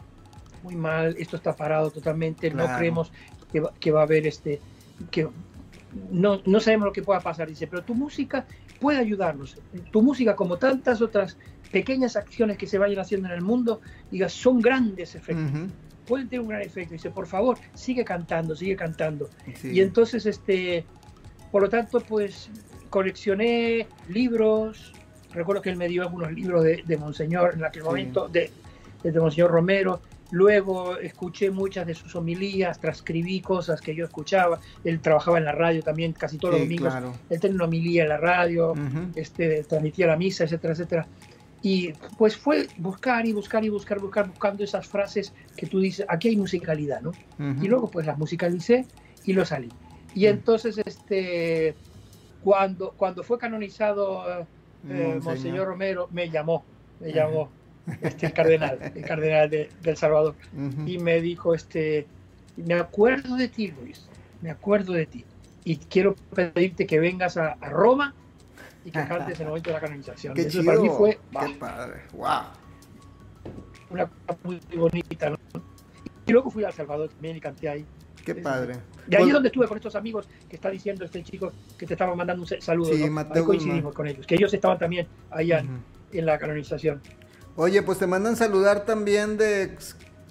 [0.62, 2.78] muy mal, esto está parado totalmente, no Claro.
[2.78, 3.12] creemos
[3.52, 4.62] que va, que va a haber este,
[5.12, 5.28] que
[6.12, 7.48] no, no sabemos lo que pueda pasar.
[7.48, 8.46] Dice, pero tu música
[8.80, 9.58] puede ayudarnos.
[9.92, 11.38] Tu música, como tantas otras
[11.72, 15.68] pequeñas acciones que se vayan haciendo en el mundo, diga, son grandes efectos Ujú.
[16.08, 16.94] pueden tener un gran efecto.
[16.94, 19.30] Dice, por favor, sigue cantando, sigue cantando.
[19.56, 19.70] Sí.
[19.74, 20.86] Y entonces, este,
[21.52, 22.50] por lo tanto, pues
[22.90, 24.94] coleccioné libros.
[25.32, 27.88] Recuerdo que él me dio algunos libros de, de Monseñor en aquel Sí.
[27.88, 28.52] momento, de,
[29.04, 30.02] de Monseñor Romero.
[30.32, 34.60] Luego escuché muchas de sus homilías, transcribí cosas que yo escuchaba.
[34.84, 36.94] Él trabajaba en la radio también, casi todos los Sí, domingos.
[36.94, 37.20] claro.
[37.30, 39.12] Él tenía una homilía en la radio Ujú.
[39.16, 41.10] este, transmitía la misa, etcétera, etcétera.
[41.62, 46.06] Y pues fue buscar y buscar y buscar, buscar, buscando esas frases que tú dices,
[46.08, 47.18] aquí hay musicalidad, ¿no?
[47.38, 47.64] Ujú.
[47.66, 48.88] Y luego pues las musicalicé
[49.24, 49.76] y lo salí.
[50.14, 50.30] Y Mm.
[50.30, 51.78] entonces, este,
[52.40, 54.48] cuando, cuando fue canonizado eh,
[54.84, 55.24] Monseñor.
[55.24, 57.52] Monseñor Romero, me llamó, me llamó
[58.02, 60.88] este, el cardenal, el cardenal de, de El Salvador, Ujú.
[60.88, 62.08] y me dijo, este,
[62.58, 64.08] me acuerdo de ti, Luis,
[64.42, 65.26] me acuerdo de ti.
[65.66, 68.14] Y quiero pedirte que vengas a, a Roma
[68.86, 70.34] y que cantes en el momento de la canonización.
[70.34, 70.66] Qué Eso chido.
[70.66, 72.02] para mí fue bah, Qué padre.
[72.14, 72.28] Wow.
[73.90, 75.30] una cosa muy, muy bonita.
[75.30, 75.38] ¿no?
[76.26, 77.86] Y luego fui a El Salvador también y canté ahí.
[78.24, 78.76] Qué padre.
[79.08, 81.86] De ahí Pues- es donde estuve con estos amigos que está diciendo este chico que
[81.86, 82.94] te estaba mandando un saludo.
[82.94, 83.12] Sí, ¿no?
[83.12, 83.94] Mateo Ahí coincidimos Guzmán.
[83.94, 85.78] con ellos, que ellos estaban también allá en- Ujú.
[86.14, 87.02] en la canonización.
[87.62, 89.78] Oye, pues te mandan saludar también de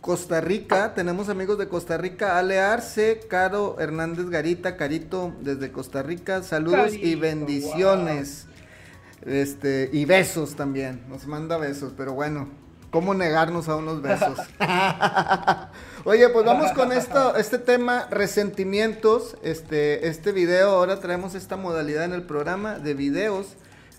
[0.01, 0.95] Costa Rica.
[0.95, 2.39] Tenemos amigos de Costa Rica.
[2.39, 6.43] Ale Arce, Caro Hernández Garita, Carito desde Costa Rica.
[6.43, 8.47] Saludos y bendiciones.
[9.27, 11.03] Este, y besos también.
[11.11, 12.49] Nos manda besos, pero bueno.
[12.91, 14.39] cómo negarnos a unos besos.
[16.05, 19.37] Oye, pues vamos con esto, este tema, resentimientos.
[19.43, 23.49] Este, este video, ahora traemos esta modalidad en el programa de videos.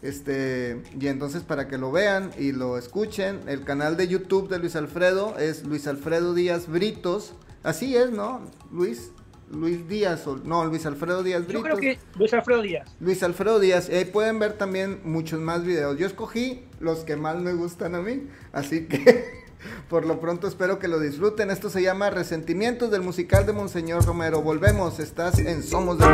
[0.01, 4.59] Este, y entonces para que lo vean y lo escuchen, el canal de YouTube de
[4.59, 7.33] Luis Alfredo es Luis Alfredo Díaz Britos.
[7.63, 8.41] Así es, ¿no?
[8.71, 9.11] Luis,
[9.51, 11.63] Luis Díaz, o, no, Luis Alfredo Díaz Yo Britos.
[11.63, 12.95] creo que Luis Alfredo Díaz.
[13.01, 13.89] Luis Alfredo Díaz.
[13.89, 15.97] Y ahí pueden ver también muchos más videos.
[15.97, 18.27] Yo escogí los que más me gustan a mí.
[18.53, 19.43] Así que
[19.89, 21.51] por lo pronto espero que lo disfruten.
[21.51, 24.41] Esto se llama Resentimientos del musical de Monseñor Romero.
[24.41, 24.99] Volvemos.
[24.99, 26.05] Estás en Somos de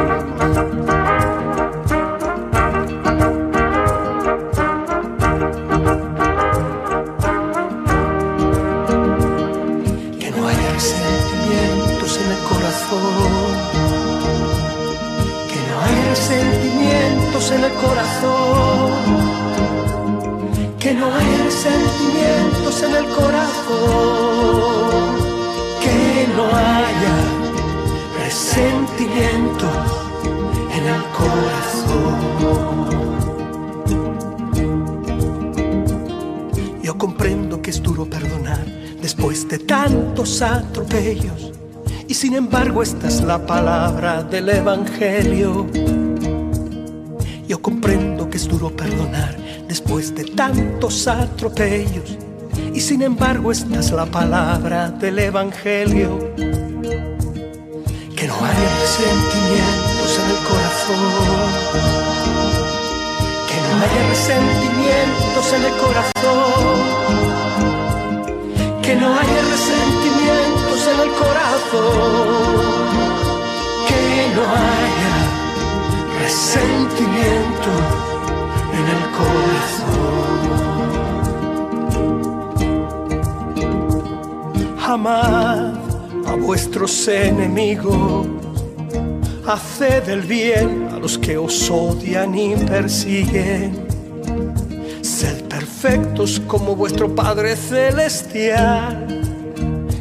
[1.91, 2.14] los
[20.85, 24.35] que no haya resentimientos en el corazón,
[25.81, 27.15] que no haya
[28.23, 29.75] resentimientos
[30.77, 32.15] en el corazón.
[36.83, 38.63] Yo comprendo que es duro perdonar
[39.01, 41.51] después de tantos atropellos.
[42.07, 45.65] Y sin embargo esta es la palabra del Evangelio.
[47.47, 52.17] Yo comprendo que es duro perdonar después de tantos atropellos.
[52.73, 56.33] Y sin embargo esta es la palabra del Evangelio.
[58.15, 61.01] Que no haya resentimientos en el corazón.
[63.49, 67.05] Que no haya resentimientos en el corazón
[68.85, 72.35] que no haya resentimientos en el corazón,
[73.87, 74.01] que
[74.35, 75.04] no haya
[76.25, 77.81] resentimientos
[78.77, 79.93] en el corazón.
[84.81, 85.73] Amad
[86.25, 88.25] a vuestros enemigos,
[89.45, 93.85] haced el bien a los que os odian y persiguen.
[95.01, 99.05] Sed perfectos como vuestro Padre Celestial,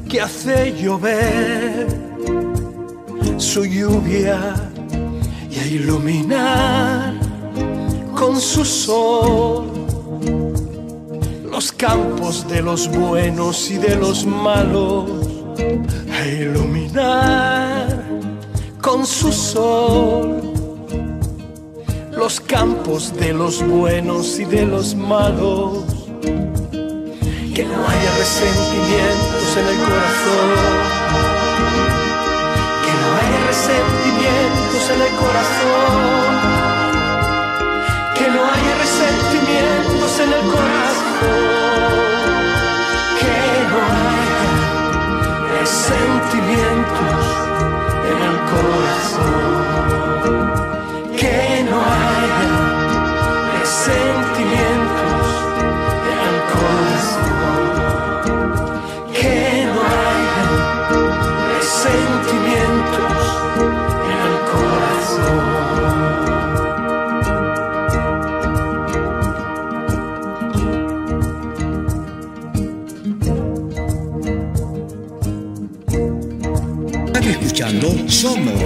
[0.09, 1.87] que hace llover
[3.37, 4.71] su lluvia
[5.75, 7.15] iluminar
[8.17, 9.67] con su sol
[11.51, 15.11] los campos de los buenos y de los malos,
[16.13, 18.05] a iluminar
[18.81, 20.43] con su sol
[22.13, 25.85] los campos de los buenos y de los malos.
[27.55, 31.04] Que no haya resentimientos en el corazón.
[35.23, 36.33] Corazón.
[38.17, 41.45] Que no haya resentimientos en el corazón.
[43.21, 43.37] Que
[43.71, 44.43] no haya
[45.61, 47.25] resentimientos
[48.11, 49.64] en el corazón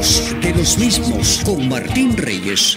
[0.08, 2.76] Somos de los mismos con Martín Reyes.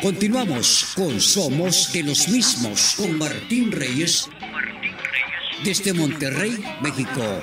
[0.00, 4.30] Continuamos con Somos de los mismos con Martín Reyes
[5.64, 7.42] desde Monterrey, México.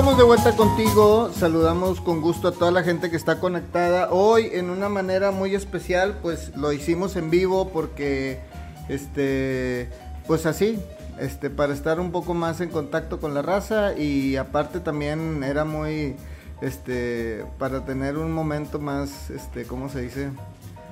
[0.00, 1.30] Estamos de vuelta contigo.
[1.30, 4.08] Saludamos con gusto a toda la gente que está conectada.
[4.10, 8.40] Hoy en una manera muy especial, pues lo hicimos en vivo porque
[8.88, 9.90] este
[10.26, 10.80] pues así,
[11.18, 15.66] este para estar un poco más en contacto con la raza y aparte también era
[15.66, 16.16] muy
[16.62, 20.30] este para tener un momento más este ¿cómo se dice?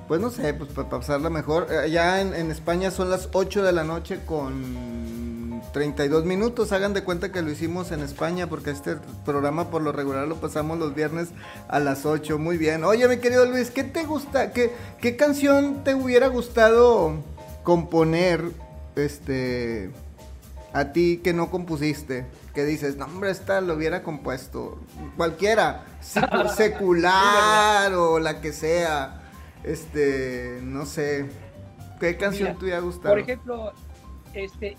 [0.07, 1.69] Pues no sé, pues para pasarla mejor.
[1.71, 5.18] Eh, Allá en, en España son las 8 de la noche con
[5.73, 6.73] 32 minutos.
[6.73, 10.37] Hagan de cuenta que lo hicimos en España porque este programa por lo regular lo
[10.37, 11.29] pasamos los viernes
[11.69, 12.39] a las 8.
[12.39, 12.85] Muy bien.
[12.85, 14.53] Oye, mi querido Luis, ¿qué te gusta?
[14.53, 17.15] ¿Qué, qué canción te hubiera gustado
[17.65, 18.43] componer
[18.97, 19.91] este
[20.73, 22.27] a ti que no compusiste?
[22.55, 24.79] Que dices, no, hombre, esta lo hubiera compuesto.
[25.17, 29.23] Cualquiera, secu- secular o la que sea.
[29.65, 31.27] Este, no sé.
[32.01, 33.09] ¿Qué canción Mira, te hubiera gustado?
[33.15, 33.73] Por ejemplo,
[34.35, 34.77] este,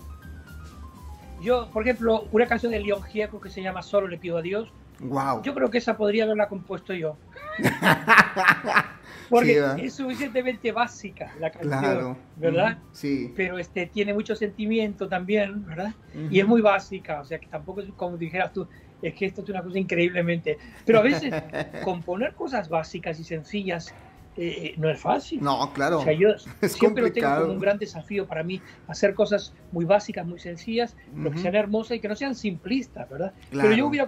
[1.42, 4.42] yo, por ejemplo, una canción de León Gieco que se llama Solo le pido a
[4.42, 4.68] Dios,
[5.00, 5.42] wow.
[5.42, 7.16] yo creo que esa podría haberla compuesto yo.
[9.28, 12.16] Porque es suficientemente básica la canción, Claro.
[12.36, 12.78] ¿verdad?
[12.78, 13.32] Ujú, Sí.
[13.36, 15.94] Pero este, tiene mucho sentimiento también, ¿verdad?
[16.30, 18.66] Y es muy básica, o sea que tampoco es como dijeras tú,
[19.00, 20.58] es que esto es una cosa increíblemente.
[20.84, 21.32] Pero a veces
[21.84, 23.94] componer cosas básicas y sencillas
[24.36, 25.42] eh, no es fácil.
[25.42, 26.00] No, claro.
[26.00, 26.28] O sea, yo
[26.60, 30.38] Es siempre lo tengo como un gran desafío para mí, hacer cosas muy básicas, muy
[30.38, 33.32] sencillas, pero que sean hermosas y que no sean simplistas, ¿verdad?
[33.50, 33.68] Claro.
[33.68, 34.06] Pero yo hubiera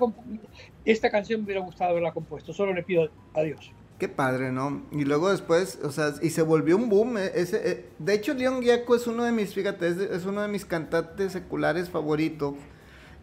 [0.84, 3.72] esta canción me hubiera gustado haberla compuesto, solo le pido a Dios.
[3.98, 4.82] Qué padre, ¿no?
[4.90, 7.18] Y luego después, o sea, y se volvió un boom.
[7.18, 10.42] eh, Ese, eh, de hecho, León Gieco es uno de mis, fíjate, es, es uno
[10.42, 12.54] de mis cantantes seculares favoritos.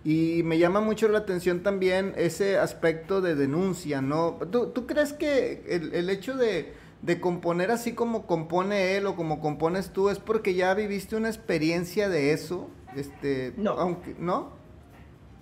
[0.06, 4.40] Y me llama mucho la atención también ese aspecto de denuncia, ¿no?
[4.50, 9.16] ¿Tú, tú crees que el, el hecho de, de componer así como compone él o
[9.16, 12.70] como compones tú es porque ya viviste una experiencia de eso?
[12.96, 13.72] Este, No.
[13.72, 14.50] Aunque, ¿No?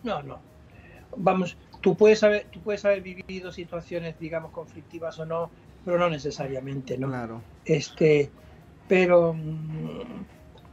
[0.04, 0.40] No, no.
[1.18, 5.50] Vamos, tú puedes haber, tú puedes haber vivido situaciones, digamos, conflictivas o no,
[5.84, 7.08] pero no necesariamente, ¿no?
[7.08, 7.42] Claro.
[7.66, 8.30] Este,
[8.88, 10.26] pero mm,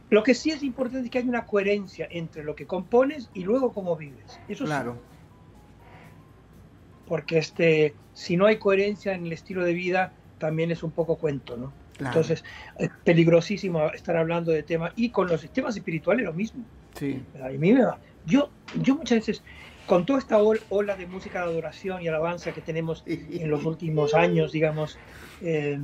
[0.09, 3.43] lo que sí es importante es que haya una coherencia entre lo que compones y
[3.43, 4.39] luego cómo vives.
[4.47, 4.67] Eso sí.
[4.67, 4.97] Claro.
[7.07, 11.17] porque este, si no hay coherencia en el estilo de vida, también es un poco
[11.17, 11.71] cuento, ¿no?
[11.97, 12.11] Claro.
[12.19, 12.43] Entonces,
[12.77, 16.63] es peligrosísimo estar hablando de temas, y con los sistemas espirituales lo mismo.
[16.93, 17.21] Sí.
[17.43, 17.97] a mí me va.
[18.25, 18.49] Yo,
[18.81, 19.43] yo muchas veces,
[19.85, 23.65] con toda esta ol- ola de música de adoración y alabanza que tenemos en los
[23.65, 24.97] últimos años, digamos,
[25.41, 25.77] eh,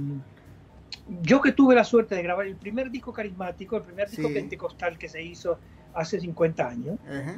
[1.21, 4.33] yo que tuve la suerte de grabar el primer disco carismático, el primer disco Sí.
[4.33, 5.59] pentecostal que se hizo
[5.93, 7.35] hace 50 años, Ajá.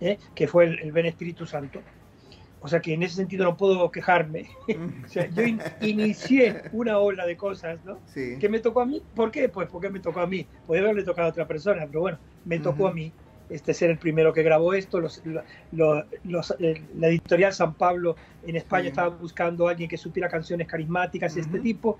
[0.00, 0.18] ¿eh?
[0.34, 1.80] que fue el, el Ven Espíritu Santo.
[2.62, 4.48] O sea que en ese sentido no puedo quejarme.
[5.04, 7.98] O sea, yo in- inicié una ola de cosas, ¿no?
[8.06, 8.38] Sí.
[8.38, 9.02] Que me tocó a mí.
[9.14, 9.48] ¿Por qué?
[9.48, 10.46] Pues porque me tocó a mí.
[10.66, 12.88] Puede haberle tocado a otra persona, pero bueno, me tocó Ujú.
[12.88, 13.12] a mí
[13.48, 15.00] este ser el primero que grabó esto.
[15.00, 15.42] Los, lo-
[15.72, 18.14] lo- los- eh, la editorial San Pablo
[18.46, 18.88] en España Sí.
[18.88, 21.62] estaba buscando a alguien que supiera canciones carismáticas y este Ujú.
[21.62, 21.98] tipo.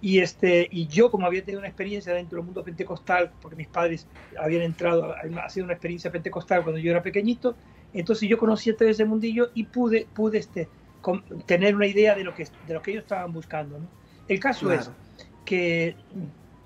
[0.00, 3.68] Y, este, y yo, como había tenido una experiencia dentro del mundo pentecostal, porque mis
[3.68, 4.06] padres
[4.38, 7.56] habían entrado a a hacer una experiencia pentecostal cuando yo era pequeñito,
[7.94, 10.68] entonces yo conocí todo ese mundillo y pude, pude este,
[11.00, 13.78] com- tener una idea de lo, que, de lo que ellos estaban buscando.
[13.78, 13.88] ¿no?
[14.28, 14.96] El caso es Claro.
[15.44, 15.96] que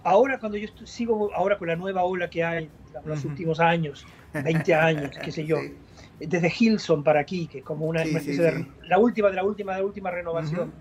[0.05, 3.29] ahora cuando yo sigo ahora con la nueva ola que hay, digamos, los Ujú.
[3.29, 5.57] últimos años, 20 años, qué sé yo,
[6.19, 6.27] Sí.
[6.27, 8.69] desde Hilson para aquí, que como una, Sí, una sí, especie de- sí.
[8.89, 10.69] la última de la última de la última renovación.
[10.69, 10.79] Ujú.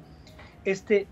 [0.64, 1.08] Este,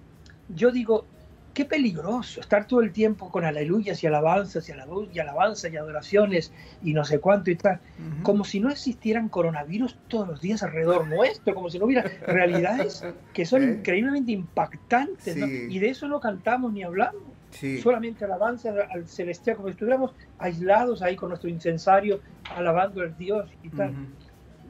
[0.48, 1.08] yo digo,
[1.56, 5.78] qué peligroso estar todo el tiempo con aleluyas y alabanzas y, alabu- y alabanzas y
[5.78, 6.52] adoraciones
[6.84, 8.24] y no sé cuánto y tal, Ujú.
[8.24, 13.04] como si no existieran coronavirus todos los días alrededor nuestro, como si no hubiera realidades
[13.34, 13.78] que son ¿Eh?
[13.80, 15.48] increíblemente impactantes, ¿no?
[15.48, 15.65] Sí.
[15.70, 17.78] y de eso no cantamos ni hablamos Sí.
[17.82, 22.20] solamente alabanza al celestial, como si estuviéramos aislados ahí con nuestro incensario,
[22.54, 23.91] alabando al Dios y tal.
[23.91, 24.00] Ujú.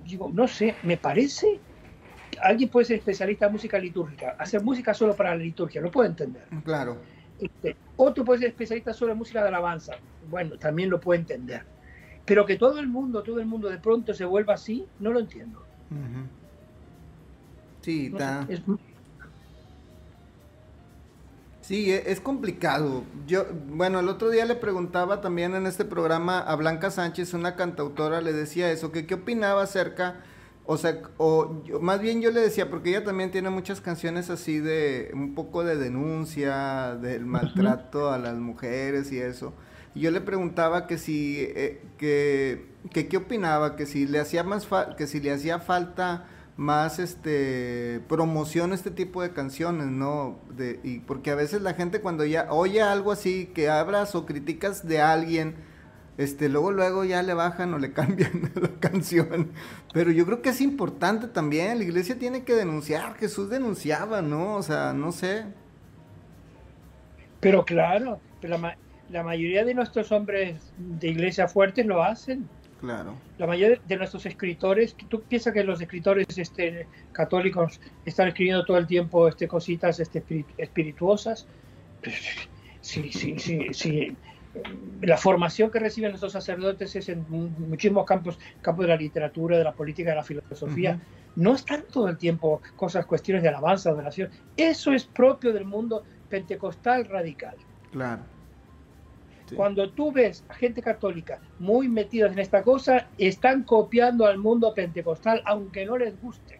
[0.06, 1.60] Digo, no sé, me parece.
[2.42, 6.08] Alguien puede ser especialista en música litúrgica, hacer música solo para la liturgia, lo puedo
[6.10, 6.44] entender.
[6.64, 6.98] Claro.
[7.40, 9.94] Este, otro puede ser especialista solo en música de alabanza,
[10.30, 11.64] bueno, también lo puedo entender.
[12.26, 15.20] Pero que todo el mundo, todo el mundo de pronto se vuelva así, no lo
[15.20, 15.64] entiendo.
[17.82, 18.48] Sí, No está.
[18.48, 18.62] sé, es-
[21.62, 23.04] Sí, e- es complicado.
[23.26, 27.56] Yo, bueno, el otro día le preguntaba también en este programa a Blanca Sánchez, una
[27.56, 30.18] cantautora, le decía eso, que qué opinaba acerca,
[30.68, 34.30] o sea, o yo- más bien yo le decía, porque ella también tiene muchas canciones
[34.30, 39.54] así de un poco de denuncia del maltrato a las mujeres y eso.
[39.94, 44.44] Y yo le preguntaba que si, eh, que, que qué opinaba, que si le hacía
[44.44, 46.26] más, fa- que si le hacía falta
[46.58, 50.40] más este promoción este tipo de canciones, ¿no?
[50.56, 54.26] De, y porque a veces la gente cuando ya oye algo así que abras o
[54.26, 55.56] criticas de alguien,
[56.18, 59.52] este luego luego ya le bajan o le cambian la canción.
[59.94, 64.56] Pero yo creo que es importante también, la iglesia tiene que denunciar, Jesús denunciaba, ¿no?
[64.56, 65.46] O sea, no sé.
[67.40, 68.78] Pero claro, pero la, ma-
[69.10, 72.48] la mayoría de nuestros hombres de iglesia fuertes lo hacen.
[72.82, 73.16] Claro.
[73.40, 78.78] la mayoría de nuestros escritores, tú piensas que los escritores este, católicos están escribiendo todo
[78.78, 81.48] el tiempo este, cositas este, espiri- espirituosas.
[82.82, 84.16] Sí, sí, sí, sí.
[85.02, 89.64] La formación que reciben estos sacerdotes es en muchísimos campos, campos de la literatura, de
[89.64, 91.00] la política, de la filosofía.
[91.36, 94.30] No están todo el tiempo cosas, cuestiones de alabanza, de oración.
[94.56, 97.56] Eso es propio del mundo pentecostal radical.
[97.92, 98.24] Claro.
[99.56, 104.74] Cuando tú ves a gente católica muy metidas en esta cosa, están copiando al mundo
[104.74, 106.60] pentecostal, aunque no les guste.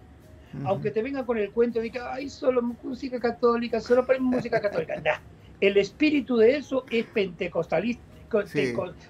[0.64, 4.62] Aunque te vengan con el cuento de que hay solo música católica, solo ponemos música
[4.62, 4.96] católica.
[5.04, 5.35] Nah.
[5.62, 8.04] El espíritu de eso es pentecostalismo,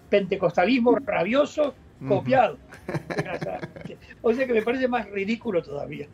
[0.09, 1.73] pentecostalismo rabioso
[2.07, 2.57] copiado.
[4.21, 6.07] o sea que me parece más ridículo todavía.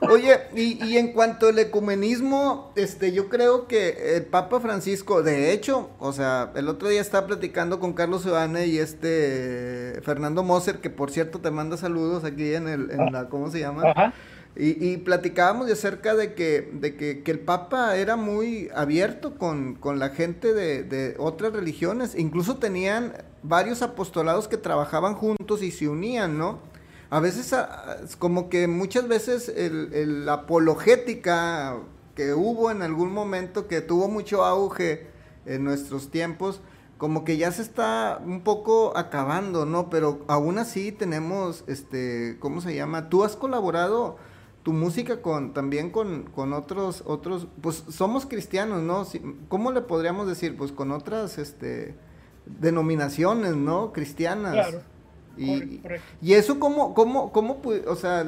[0.00, 5.90] Oye, y, en cuanto al ecumenismo, este, yo creo que el Papa Francisco, de hecho,
[5.98, 10.90] o sea, el otro día estaba platicando con Carlos Ivane y este Fernando Moser, que
[10.90, 14.12] por cierto te manda saludos aquí en el, en la, ¿cómo se llama?
[14.56, 20.00] Y, platicábamos de acerca de que, de que, el Papa era muy abierto con, con
[20.00, 22.16] la gente de, de, otras religiones.
[22.16, 23.12] Incluso tenían
[23.44, 26.58] varios apostolados que trabajaban juntos y se unían, ¿no?
[27.10, 27.54] a veces,
[28.18, 31.78] como que muchas veces el, apologética
[32.14, 35.06] que hubo en algún momento, que tuvo mucho auge
[35.46, 36.60] en nuestros tiempos,
[36.98, 39.88] como que ya se está un poco acabando, ¿no?
[39.88, 43.08] Pero aún así tenemos, este, ¿cómo se llama?
[43.08, 44.16] Tú has colaborado
[44.68, 49.06] tu música con también con, con otros otros pues somos cristianos no
[49.48, 51.94] cómo le podríamos decir pues con otras este
[52.44, 54.82] denominaciones no cristianas claro.
[55.38, 55.80] Y,
[56.34, 58.26] eso como, cómo, cómo, o sea,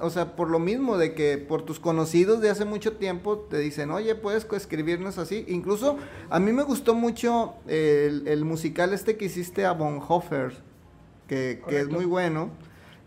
[0.00, 3.58] o sea, por lo mismo de que por tus conocidos de hace mucho tiempo te
[3.58, 5.44] dicen, oye, puedes escribirnos así.
[5.46, 5.96] Incluso
[6.28, 10.54] a mí me gustó mucho el, musical este que hiciste a Bonhoeffer,
[11.28, 12.50] que, que es muy bueno.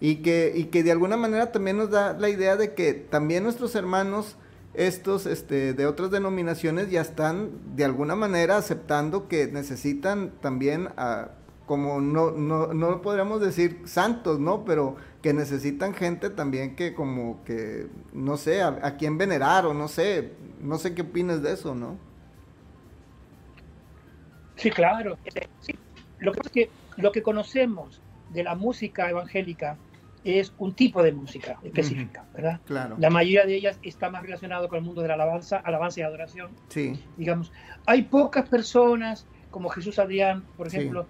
[0.05, 3.43] Y que, y que de alguna manera también nos da la idea de que también
[3.43, 4.35] nuestros hermanos
[4.73, 11.29] estos este, de otras denominaciones ya están de alguna manera aceptando que necesitan también a,
[11.65, 14.65] como no, no, no podríamos decir santos, ¿no?
[14.65, 19.87] Pero que necesitan gente también que como que, no sé, a, quien venerar o no
[19.87, 21.97] sé, no sé qué opinas de eso, ¿no?
[24.57, 25.17] Sí, claro.
[26.19, 28.01] Lo que es que lo que conocemos
[28.33, 29.77] de la música evangélica
[30.23, 32.61] es un tipo de música específica, ¿verdad?
[32.65, 32.95] Claro.
[32.99, 36.03] La mayoría de ellas está más relacionado con el mundo de la alabanza, alabanza y
[36.03, 36.51] adoración.
[36.69, 36.99] Sí.
[37.17, 37.51] Digamos,
[37.85, 41.05] hay pocas personas como Jesús Adrián, por ejemplo,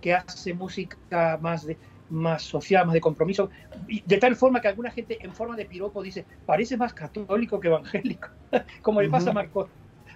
[0.00, 0.96] que hace música
[1.40, 1.76] más de
[2.08, 3.50] más social, más de compromiso,
[3.88, 7.68] de tal forma que alguna gente en forma de piropo dice, parece más católico que
[7.68, 8.28] evangélico,
[8.82, 9.68] como le pasa a Marcos,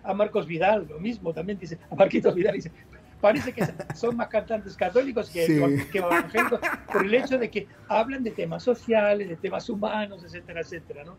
[0.03, 2.71] a Marcos Vidal, lo mismo también dice, a Marquitos Vidal dice,
[3.21, 3.64] parece que
[3.95, 5.45] son más cantantes católicos que,
[5.93, 6.61] evangélicos
[6.93, 11.16] por el hecho de que hablan de temas sociales, de temas humanos, etcétera, etcétera, ¿no?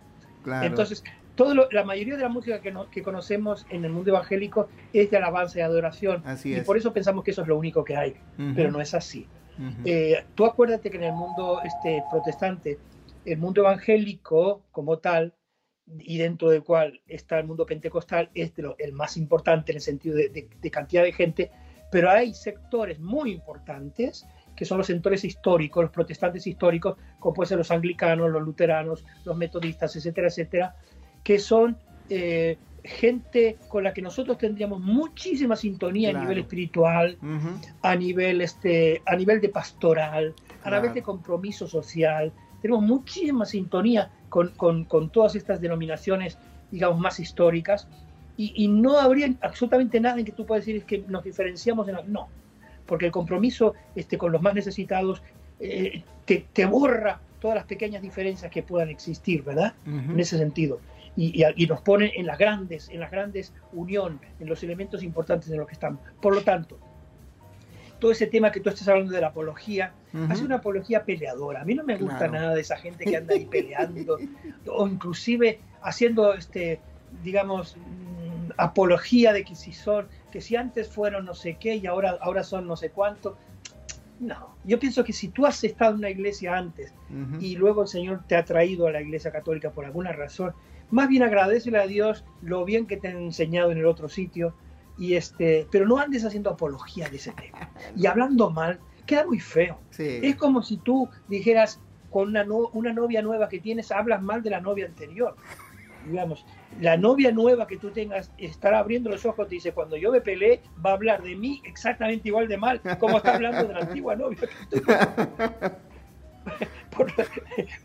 [0.64, 1.04] Entonces,
[1.36, 5.18] todo la mayoría de la música que, que, conocemos en el mundo evangélico es de
[5.18, 6.24] alabanza y adoración.
[6.26, 8.16] Así y por eso pensamos que eso es lo único que hay,
[8.56, 9.28] pero no es así.
[9.86, 12.80] Eh, tú acuérdate que en el mundo este, protestante,
[13.26, 15.36] el mundo evangélico como tal,
[16.00, 20.16] y dentro del cual está el mundo pentecostal, es el más importante en el sentido
[20.16, 21.52] de, de cantidad de gente,
[21.92, 24.26] pero hay sectores muy importantes
[24.56, 29.06] que son los sectores históricos, los protestantes históricos, como pueden ser los anglicanos, los luteranos,
[29.26, 30.76] los metodistas, etcétera, etcétera,
[31.24, 31.78] que son
[32.10, 37.18] eh, gente con la que nosotros tendríamos muchísima sintonía a nivel espiritual,
[37.82, 40.34] a, nivel, este, a nivel de pastoral,
[40.64, 42.32] a nivel de compromiso social.
[42.62, 46.38] Tenemos muchísima sintonía con, con, con todas estas denominaciones,
[46.72, 47.88] digamos, más históricas.
[48.38, 51.98] Y, y, no habría absolutamente nada en que tú puedas decir que nos diferenciamos en
[52.08, 52.30] No,
[52.86, 55.22] porque el compromiso este, con los más necesitados
[55.60, 59.74] eh, te, te, borra todas las pequeñas diferencias que puedan existir, ¿verdad?
[59.86, 60.80] En ese sentido
[61.16, 65.58] y, nos pone en las grandes, en las grandes unión, en los elementos importantes en
[65.58, 66.00] los que estamos.
[66.22, 66.78] Por lo tanto,
[68.00, 69.94] todo ese tema que tú estás hablando de la apología,
[70.30, 71.62] hace una apología peleadora.
[71.62, 74.18] A mí no me gusta nada de esa gente que anda ahí peleando,
[74.68, 76.80] o inclusive haciendo, este,
[77.24, 77.78] digamos,
[78.58, 82.44] apología de que si son, que si antes fueron no sé qué y ahora, ahora
[82.44, 83.38] son no sé cuánto.
[84.20, 86.94] No, yo pienso que si tú has estado en una iglesia antes
[87.40, 90.54] y luego el Señor te ha traído a la iglesia católica por alguna razón,
[90.92, 94.54] más bien agradecele a Dios lo bien que te han enseñado en el otro sitio,
[94.98, 97.72] y este, pero no andes haciendo apología de ese tema.
[97.96, 99.80] Y hablando mal, queda muy feo.
[99.98, 101.82] Es como si tú dijeras
[102.12, 105.36] con una, una novia nueva que tienes, hablas mal de la novia anterior.
[106.06, 106.46] Digamos,
[106.80, 110.22] la novia nueva que tú tengas estará abriendo los ojos y dice, cuando yo me
[110.22, 113.80] peleé, va a hablar de mí exactamente igual de mal como está hablando de la
[113.82, 114.40] antigua novia.
[116.96, 117.12] por,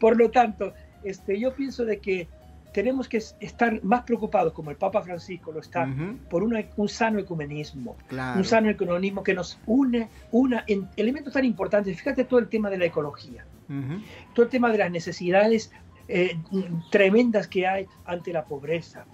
[0.00, 0.72] por, lo tanto,
[1.04, 2.28] este, yo pienso de que
[2.72, 5.88] tenemos que estar más preocupados, como el Papa Francisco lo está,
[6.28, 8.38] por una- un sano ecumenismo, Claro.
[8.38, 11.96] un sano ecumenismo que nos une una, en elementos tan importantes.
[11.96, 13.46] Fíjate todo el tema de la ecología,
[14.34, 15.72] todo el tema de las necesidades
[16.08, 16.38] eh,
[16.90, 19.04] tremendas que hay ante la pobreza,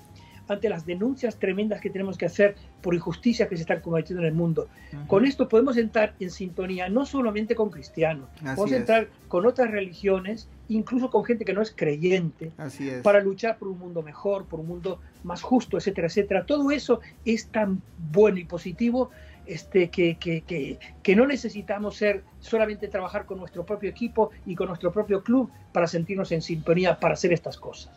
[0.49, 4.29] ante las denuncias tremendas que tenemos que hacer por injusticias que se están cometiendo en
[4.29, 4.69] el mundo.
[5.07, 8.79] Con esto podemos entrar en sintonía no solamente con cristianos, Así podemos es.
[8.79, 13.03] entrar con otras religiones, incluso con gente que no es creyente, Así es.
[13.03, 16.45] para luchar por un mundo mejor, por un mundo más justo, etcétera, etcétera.
[16.45, 17.81] Todo eso es tan
[18.11, 19.11] bueno y positivo
[19.47, 24.55] este, que, que, que, que no necesitamos ser solamente trabajar con nuestro propio equipo y
[24.55, 27.93] con nuestro propio club para sentirnos en sintonía para hacer estas cosas.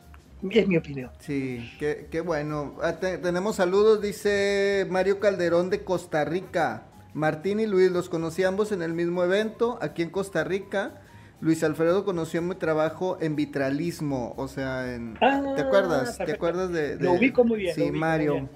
[0.52, 1.10] Es mi opinión.
[1.20, 2.76] Sí, qué, qué bueno.
[2.82, 6.84] Ah, te- tenemos saludos, dice Mario Calderón de Costa Rica.
[7.14, 11.02] Martín y Luis los conocí ambos en el mismo evento aquí en Costa Rica.
[11.42, 15.18] Luis Alfredo conoció mi trabajo en vitralismo, o sea, en...
[15.22, 16.18] Ah, ¿Te acuerdas?
[16.18, 18.34] ¿Te acuerdas de, Lo ubico muy bien, Sí, Mario.
[18.34, 18.50] bien.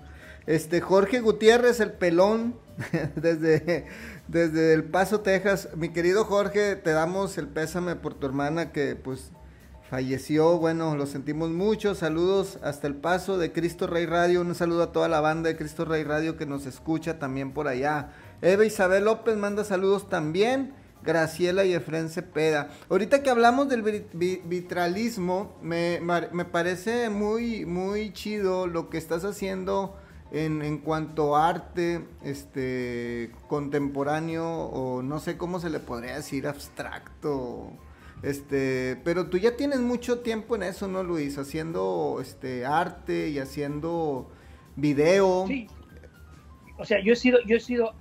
[0.50, 2.56] Este Jorge Gutiérrez, el pelón,
[3.16, 3.86] desde,
[4.28, 5.70] desde El Paso, Texas.
[5.76, 9.32] Mi querido Jorge, te damos el pésame por tu hermana que pues
[9.92, 10.58] falleció.
[10.58, 11.94] Bueno, lo sentimos mucho.
[11.94, 14.42] Saludos hasta El Paso de Cristo Rey Radio.
[14.42, 17.68] Un saludo a toda la banda de Cristo Rey Radio que nos escucha también por
[17.68, 18.10] allá.
[18.42, 20.74] Eva Isabel López manda saludos también.
[21.04, 22.70] Graciela y Efren Cepeda.
[22.90, 28.98] Ahorita que hablamos del vi- vi- vitralismo, me, me parece muy, muy chido lo que
[28.98, 29.96] estás haciendo
[30.32, 36.48] en, en cuanto a arte este, contemporáneo o no sé cómo se le podría decir,
[36.48, 37.72] abstracto.
[38.22, 41.38] Este, pero tú ya tienes mucho tiempo en eso, ¿no, Luis?
[41.38, 44.30] Haciendo este arte y haciendo
[44.76, 45.46] video.
[45.48, 45.68] Sí.
[46.78, 47.94] O sea, yo he sido, yo he sido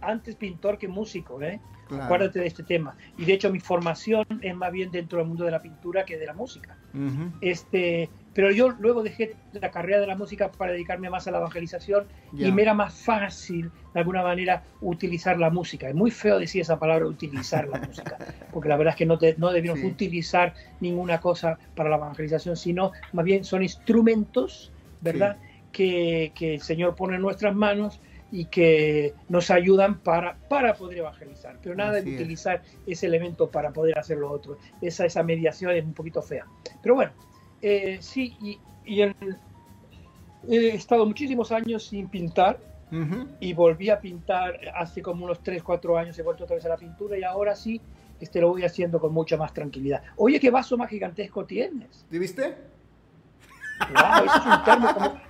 [0.00, 1.60] antes pintor que músico, ¿eh?
[1.88, 2.04] Claro.
[2.04, 2.96] Acuérdate de este tema.
[3.18, 6.16] Y de hecho mi formación es más bien dentro del mundo de la pintura que
[6.16, 6.78] de la música.
[6.94, 7.30] Ujú.
[7.40, 11.38] Este, pero yo luego dejé la carrera de la música para dedicarme más a la
[11.38, 15.88] evangelización y me era más fácil, de alguna manera, utilizar la música.
[15.88, 18.18] Es muy feo decir esa palabra, utilizar la música,
[18.52, 19.86] porque la verdad es que no, te- no Sí.
[19.86, 25.38] utilizar ninguna cosa para la evangelización, sino más bien son instrumentos, ¿verdad?
[25.72, 30.98] Que, que el Señor pone en nuestras manos y que nos ayudan para, para poder
[30.98, 31.58] evangelizar.
[31.62, 32.20] Pero nada Así de es.
[32.20, 34.58] utilizar ese elemento para poder hacer lo otro.
[34.80, 36.44] Esa, esa mediación es un poquito fea.
[36.82, 37.12] Pero bueno,
[37.66, 39.14] eh, sí, y, y en-
[40.48, 42.58] he estado muchísimos años sin pintar
[43.40, 46.68] y volví a pintar hace como unos 3, 4 años, he vuelto otra vez a
[46.68, 47.80] la pintura y ahora sí
[48.20, 50.00] este, lo voy haciendo con mucha más tranquilidad.
[50.16, 52.04] Oye, ¿qué vaso más gigantesco tienes?
[52.10, 52.56] ¿Sí viste?
[53.92, 55.20] Wow, eso es un termo como,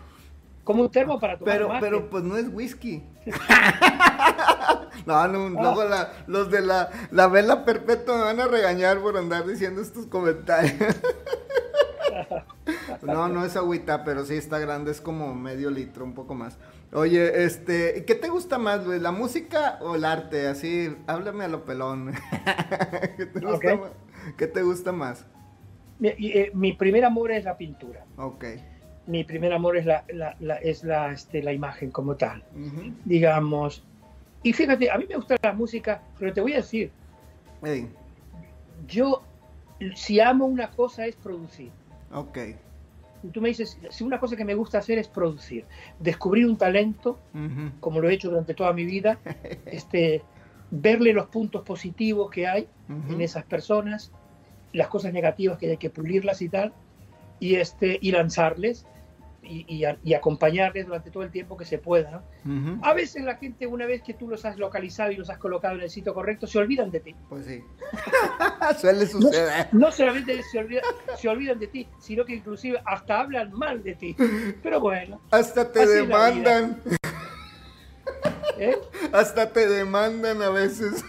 [0.65, 1.81] como un termo para tomar Pero, mate.
[1.81, 3.03] pero pues no es whisky.
[5.07, 9.17] no, no, luego la- los de la, la vela perpetua me van a regañar por
[9.17, 10.75] andar diciendo estos comentarios.
[13.03, 16.59] No, no es agüita, pero sí está grande, es como medio litro, un poco más.
[16.93, 19.03] Oye, este, ¿qué te gusta más, Luis?
[19.03, 20.47] ¿La música o el arte?
[20.47, 22.13] Así, háblame a lo pelón.
[23.17, 23.91] ¿Qué te gusta más?
[24.37, 25.27] ¿Qué te gusta más?
[25.99, 28.05] Mi, y, eh, mi primer amor es la pintura.
[28.17, 28.45] Ok.
[29.07, 32.43] Mi primer amor es la, la- la- es la, este, la imagen como tal.
[33.05, 33.85] Digamos.
[34.43, 36.91] Y fíjate, a mí me gusta la música, pero te voy a decir,
[38.87, 39.23] yo,
[39.95, 41.71] si amo una cosa es producir.
[42.15, 42.39] Ok.
[43.23, 45.67] Y tú me dices, si una cosa que me gusta hacer es producir,
[45.99, 47.19] descubrir un talento,
[47.81, 49.19] como lo he hecho durante toda mi vida,
[49.67, 50.23] este,
[50.71, 53.15] verle los puntos positivos que hay Ujú.
[53.15, 54.13] en esas personas,
[54.73, 56.75] las cosas negativas que hay que pulirlas y tal,
[57.41, 58.87] y, este, y lanzarles
[59.47, 62.23] y, y a- y acompañarles durante todo el tiempo que se pueda.
[62.45, 62.73] ¿no?
[62.73, 62.81] Ujú.
[62.85, 65.75] A veces la gente, una vez que tú los has localizado y los has colocado
[65.77, 67.15] en el sitio correcto, se olvidan de ti.
[67.29, 67.63] Pues sí.
[68.79, 69.69] Suele suceder.
[69.73, 70.83] No solamente se, olvida-
[71.17, 74.17] se olvidan de ti, sino que inclusive hasta hablan mal de ti.
[74.63, 76.81] Pero bueno, Hasta te demandan.
[78.59, 78.77] ¿eh?
[79.13, 81.05] Hasta te demandan a veces.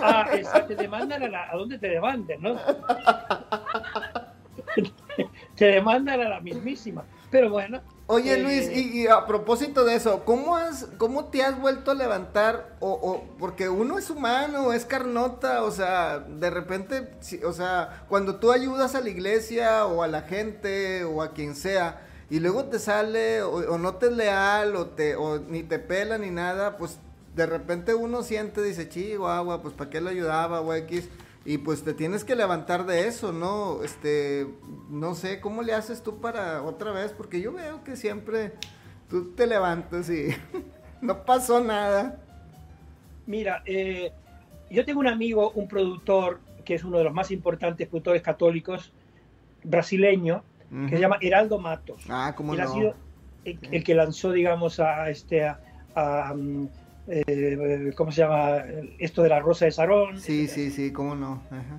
[0.00, 2.56] Ah, esa, te demandan a, la- a dónde te demanden, ¿no?
[5.56, 7.04] te demandan a la mismísima.
[7.30, 7.80] Pero bueno.
[8.10, 11.90] Oye eh, Luis, y, y a propósito de eso, ¿cómo, has, ¿cómo te has vuelto
[11.90, 12.76] a levantar?
[12.80, 17.10] O, o- porque uno es humano, es carnota, o sea, de repente,
[17.44, 21.54] o sea, cuando tú ayudas a la iglesia o a la gente o a quien
[21.54, 22.00] sea,
[22.30, 25.78] y luego te sale o, o no te es leal o, te, o ni te
[25.78, 26.98] pela ni nada, pues
[27.36, 31.08] de repente uno siente, dice, chihuahua, pues ¿para qué lo ayudaba o X?
[31.48, 33.82] Y pues te tienes que levantar de eso, ¿no?
[33.82, 34.46] Este,
[34.90, 37.14] no sé, ¿cómo le haces tú para otra vez?
[37.14, 38.52] Porque yo veo que siempre
[39.08, 40.28] tú te levantas y
[41.00, 42.20] no pasó nada.
[43.24, 44.12] Mira, eh,
[44.70, 48.92] yo tengo un amigo, un productor, que es uno de los más importantes productores católicos,
[49.64, 52.02] brasileño, que se llama Heraldo Matos.
[52.10, 52.74] Ah, cómo Él ha no.
[52.74, 52.94] sido
[53.46, 55.58] el, el que lanzó, digamos, a este a,
[55.94, 56.68] a, um,
[57.10, 58.64] eh, ¿cómo se llama?
[58.98, 60.20] Esto de la Rosa de Sarón.
[60.20, 61.42] Sí, sí, sí, cómo no.
[61.50, 61.78] Ajá.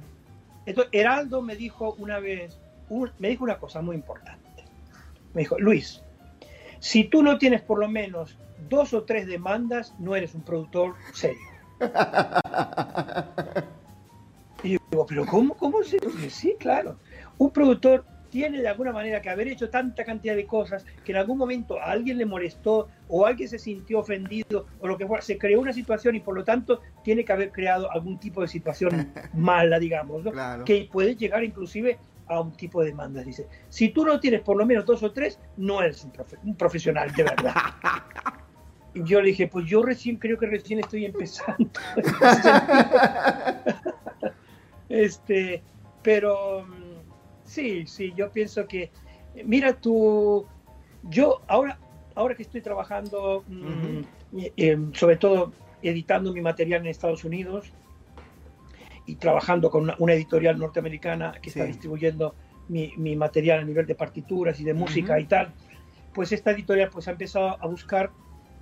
[0.66, 2.60] Entonces, Heraldo me dijo una vez,
[2.90, 4.64] un- me dijo una cosa muy importante.
[5.34, 6.02] Me dijo, Luis,
[6.80, 8.38] si tú no tienes por lo menos
[8.70, 11.40] dos o tres demandas, no eres un productor serio.
[14.64, 15.56] Y yo digo, pero ¿cómo?
[15.56, 15.98] ¿Cómo se?
[16.30, 16.98] Sí, claro.
[17.38, 21.18] Un productor tiene de alguna manera que haber hecho tanta cantidad de cosas que en
[21.18, 25.22] algún momento a alguien le molestó o alguien se sintió ofendido o lo que fuera,
[25.22, 28.48] se creó una situación y por lo tanto tiene que haber creado algún tipo de
[28.48, 30.32] situación mala, digamos, ¿no?
[30.32, 30.66] Claro.
[30.66, 33.24] que puede llegar inclusive a un tipo de demanda.
[33.24, 36.38] Dice, si tú no tienes por lo menos dos o tres, no eres un, profe-
[36.44, 37.54] un profesional de verdad.
[38.96, 41.70] Yo le dije, pues yo recién creo que recién estoy empezando.
[44.90, 45.62] este,
[46.02, 46.66] pero
[47.50, 48.92] sí, sí, yo pienso que,
[49.46, 50.48] mira tú,
[51.04, 51.80] yo ahora,
[52.16, 54.00] ahora que estoy trabajando, mm,
[54.58, 57.72] eh, sobre todo editando mi material en Estados Unidos
[59.06, 62.36] y trabajando con una, una editorial norteamericana que está distribuyendo
[62.68, 65.54] mi, mi material a nivel de partituras y de música y tal,
[66.14, 68.12] pues esta editorial pues ha empezado a buscar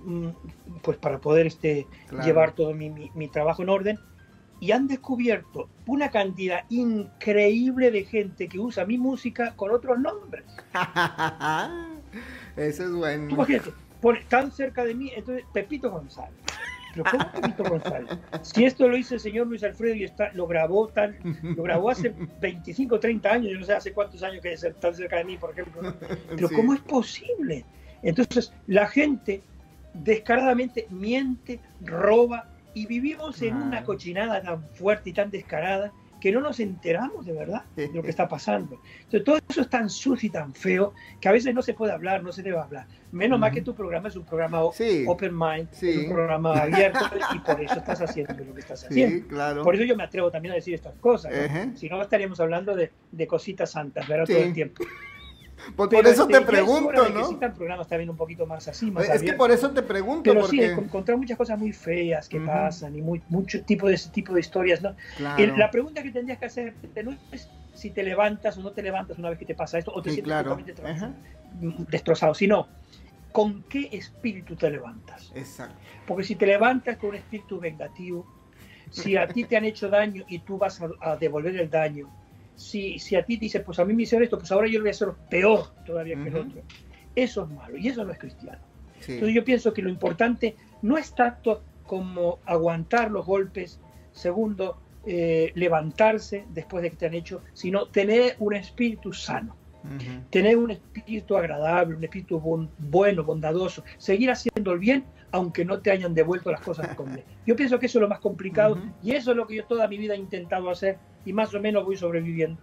[0.00, 0.28] mm,
[0.82, 2.24] pues para poder este, Claro.
[2.24, 3.98] llevar todo mi, mi- mi trabajo en orden
[4.60, 10.44] y han descubierto una cantidad increíble de gente que usa mi música con otros nombres.
[12.56, 13.30] Eso es Tú bueno.
[13.30, 16.32] imagínate, pone tan cerca de mí, entonces Pepito González.
[16.94, 18.08] Pero ¿cómo Pepito González?
[18.42, 21.90] Si esto lo hizo el señor Luis Alfredo y está, lo grabó tan, lo grabó
[21.90, 25.24] hace 25, 30 años, yo no sé hace cuántos años que es tan cerca de
[25.24, 25.82] mí, por ejemplo.
[25.82, 25.94] ¿no?
[26.34, 26.54] Pero Sí.
[26.54, 27.64] ¿cómo es posible?
[28.02, 29.42] Entonces, la gente
[29.94, 32.48] descaradamente miente, roba
[32.82, 37.32] y vivimos en una cochinada tan fuerte y tan descarada que no nos enteramos de
[37.32, 38.80] verdad de lo que está pasando.
[39.04, 41.92] Entonces, todo eso es tan sucio y tan feo que a veces no se puede
[41.92, 42.86] hablar, no se debe hablar.
[43.12, 45.04] Menos mal que tu programa es un programa Sí.
[45.06, 45.90] open mind, Sí.
[45.90, 46.98] es un programa abierto
[47.34, 49.16] y por eso estás haciendo lo que estás haciendo.
[49.16, 49.62] Sí, claro.
[49.62, 51.30] Por eso yo me atrevo también a decir estas cosas.
[51.32, 51.38] ¿no?
[51.38, 51.76] Ejé.
[51.76, 54.26] Si no, estaríamos hablando de, de cositas santas, ¿verdad?
[54.26, 54.84] Todo el tiempo.
[55.76, 57.20] Por, por eso este, te pregunto, que ¿no?
[57.20, 60.46] existan programas también un poquito más así, más Es que por eso te pregunto, Pero
[60.46, 60.66] sí, porque...
[60.66, 62.46] he encontrado muchas cosas muy feas que Ujú.
[62.46, 64.94] pasan y muy, mucho tipo de ese tipo de historias, ¿no?
[65.16, 65.42] Claro.
[65.42, 68.82] El- La pregunta que tendrías que hacer no es si te levantas o no te
[68.82, 70.56] levantas una vez que te pasa esto o te Sí, sientes claro.
[70.56, 71.12] totalmente Ajá.
[71.90, 72.68] destrozado, sino
[73.32, 75.32] con qué espíritu te levantas.
[75.34, 75.76] Exacto.
[76.06, 78.26] Porque si te levantas con un espíritu vengativo,
[78.90, 82.10] si a ti te han hecho daño y tú vas a, a devolver el daño,
[82.58, 84.78] si, si a ti te dicen, pues a mí me hicieron esto, pues ahora yo
[84.78, 86.48] lo voy a hacer peor todavía que el Ujú.
[86.48, 86.62] otro,
[87.14, 88.58] eso es malo y eso no es cristiano.
[89.00, 89.12] Sí.
[89.12, 93.80] Entonces yo pienso que lo importante no es tanto como aguantar los golpes,
[94.12, 99.56] segundo, eh, levantarse después de que te han hecho, sino tener un espíritu sano,
[100.30, 105.80] tener un espíritu agradable, un espíritu bon- bueno, bondadoso, seguir haciendo el bien aunque no
[105.80, 107.24] te hayan devuelto las cosas con bien.
[107.46, 109.86] Yo pienso que eso es lo más complicado y eso es lo que yo toda
[109.88, 112.60] mi vida he intentado hacer y más o menos voy sobreviviendo.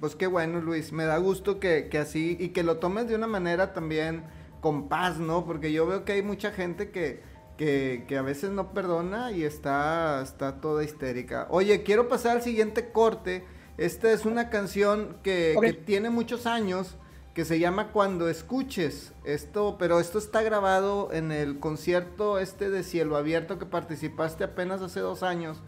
[0.00, 0.92] Pues qué bueno, Luis.
[0.92, 4.24] Me da gusto que, que así y que lo tomes de una manera también
[4.60, 5.44] con paz, ¿no?
[5.44, 7.20] Porque yo veo que hay mucha gente que,
[7.58, 11.46] que, que a veces no perdona y está, está toda histérica.
[11.50, 13.44] Oye, quiero pasar al siguiente corte.
[13.76, 16.96] Esta es una canción que tiene muchos años
[17.34, 19.12] que se llama Cuando escuches.
[19.24, 24.82] Esto, pero esto está grabado en el concierto este de Cielo Abierto que participaste apenas
[24.82, 25.60] hace dos años.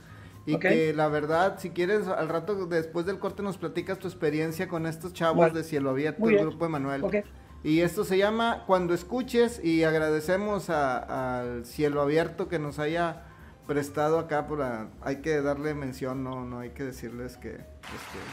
[0.46, 4.68] Y que la verdad, si quieres, al rato después del corte nos platicas tu experiencia
[4.68, 7.02] con estos chavos de Cielo Abierto, el grupo Emanuel.
[7.04, 7.14] Ok.
[7.62, 13.22] Y esto se llama Cuando escuches y agradecemos a- al Cielo Abierto que nos haya
[13.66, 17.62] prestado acá por la- hay que darle mención, no, no hay que decirles que este,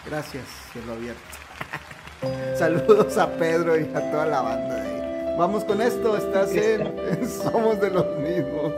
[0.05, 1.21] gracias Cielo Abierto.
[2.55, 5.36] Saludos a Pedro y a toda la banda de ahí.
[5.38, 8.74] Vamos con esto, estás en, Somos de los mismos.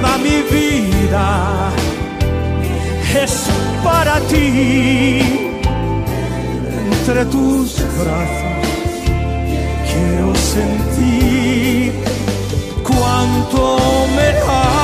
[0.00, 1.70] Toda mi vida
[3.22, 3.46] es
[3.82, 5.20] para ti.
[6.92, 8.60] Entre tus brazos
[9.90, 11.92] quiero sentir
[12.84, 13.78] cuánto
[14.16, 14.77] me amas.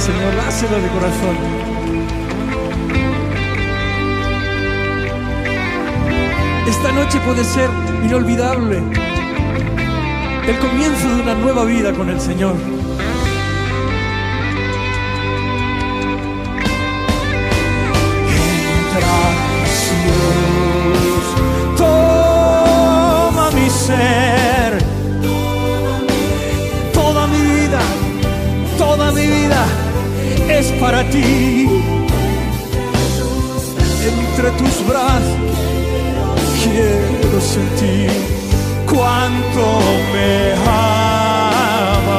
[0.00, 1.36] Señor, dáselo de corazón.
[6.66, 7.68] Esta noche puede ser
[8.02, 8.78] inolvidable,
[10.48, 12.79] el comienzo de una nueva vida con el Señor.
[30.60, 31.66] Es para ti.
[34.12, 35.56] Entre tus brazos
[36.62, 38.10] quiero sentir
[38.86, 39.62] cuánto
[40.12, 40.32] me
[41.88, 42.16] amas.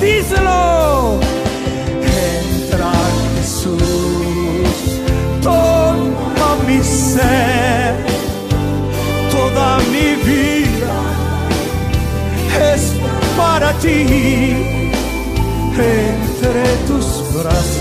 [0.00, 1.20] Díselo.
[2.32, 2.92] Entra
[3.36, 4.78] Jesús,
[5.42, 7.94] toma mi ser,
[9.30, 10.94] toda mi vida
[12.72, 12.82] es
[13.36, 14.78] para ti.
[16.86, 17.77] Tus brazos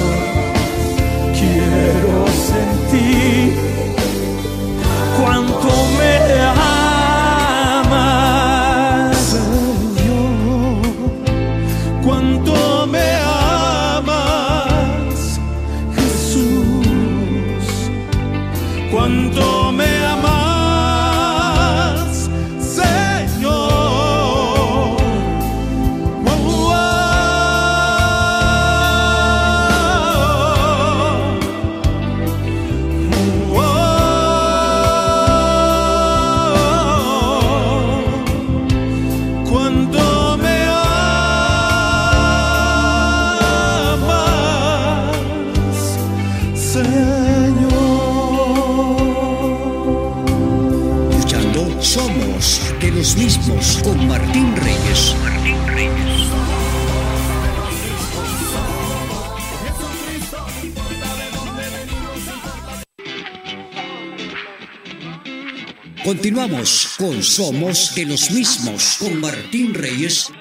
[67.38, 70.32] Somos de los mismos con Martín Reyes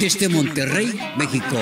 [0.00, 1.56] desde Monterrey, México.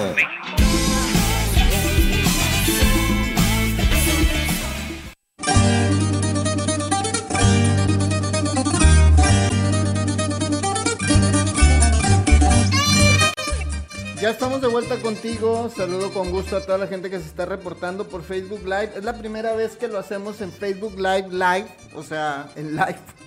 [14.23, 15.71] Ya estamos de vuelta contigo.
[15.77, 18.93] Saludo con gusto a toda la gente que se está reportando por Facebook Live.
[18.97, 23.18] Es la primera vez que lo hacemos en Facebook Live Live, o sea, en live.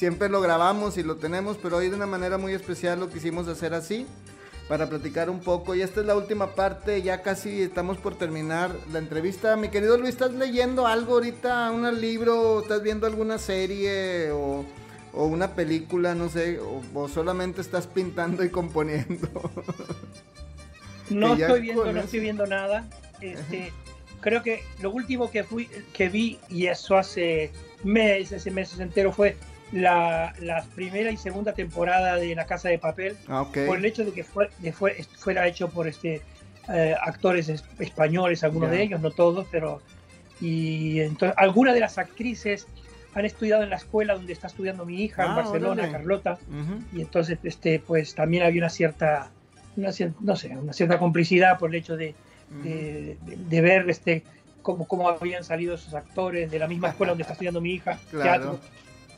[0.00, 3.46] Siempre lo grabamos y lo tenemos, pero hoy de una manera muy especial lo quisimos
[3.48, 4.06] hacer así.
[4.66, 5.74] para platicar un poco.
[5.74, 9.56] Y esta es la última parte, ya casi estamos por terminar la entrevista.
[9.56, 11.70] Mi querido Luis, ¿estás leyendo algo ahorita?
[11.70, 12.60] ¿Un libro?
[12.62, 14.64] ¿Estás viendo alguna serie o,
[15.12, 16.14] o una película?
[16.14, 19.28] No sé, o, o solamente estás pintando y componiendo.
[21.10, 22.88] No estoy viendo, no estoy viendo nada.
[23.20, 23.72] Este,
[24.20, 27.50] creo que lo último que fui, que vi, y eso hace
[27.82, 29.36] meses y meses entero, fue
[29.72, 33.58] la, la primera y segunda temporada de La Casa de Papel, Ah, ok.
[33.66, 36.22] por el hecho de que fue, de fue- fuera hecho por este
[36.72, 38.76] eh, actores es- españoles, algunos Ya.
[38.76, 39.80] de ellos, no todos, pero
[40.40, 42.66] y entonces algunas de las actrices
[43.14, 45.92] han estudiado en la escuela donde está estudiando mi hija en Ah, Barcelona, órale.
[45.92, 46.96] Carlota Ujú.
[46.96, 49.30] y entonces este pues también había una cierta
[49.76, 49.90] una
[50.20, 52.14] no sé una cierta complicidad por el hecho de,
[52.62, 54.22] de, de- de ver este
[54.62, 57.98] cómo, cómo habían salido esos actores de la misma escuela donde está estudiando mi hija
[58.10, 58.22] Claro.
[58.22, 58.60] teatro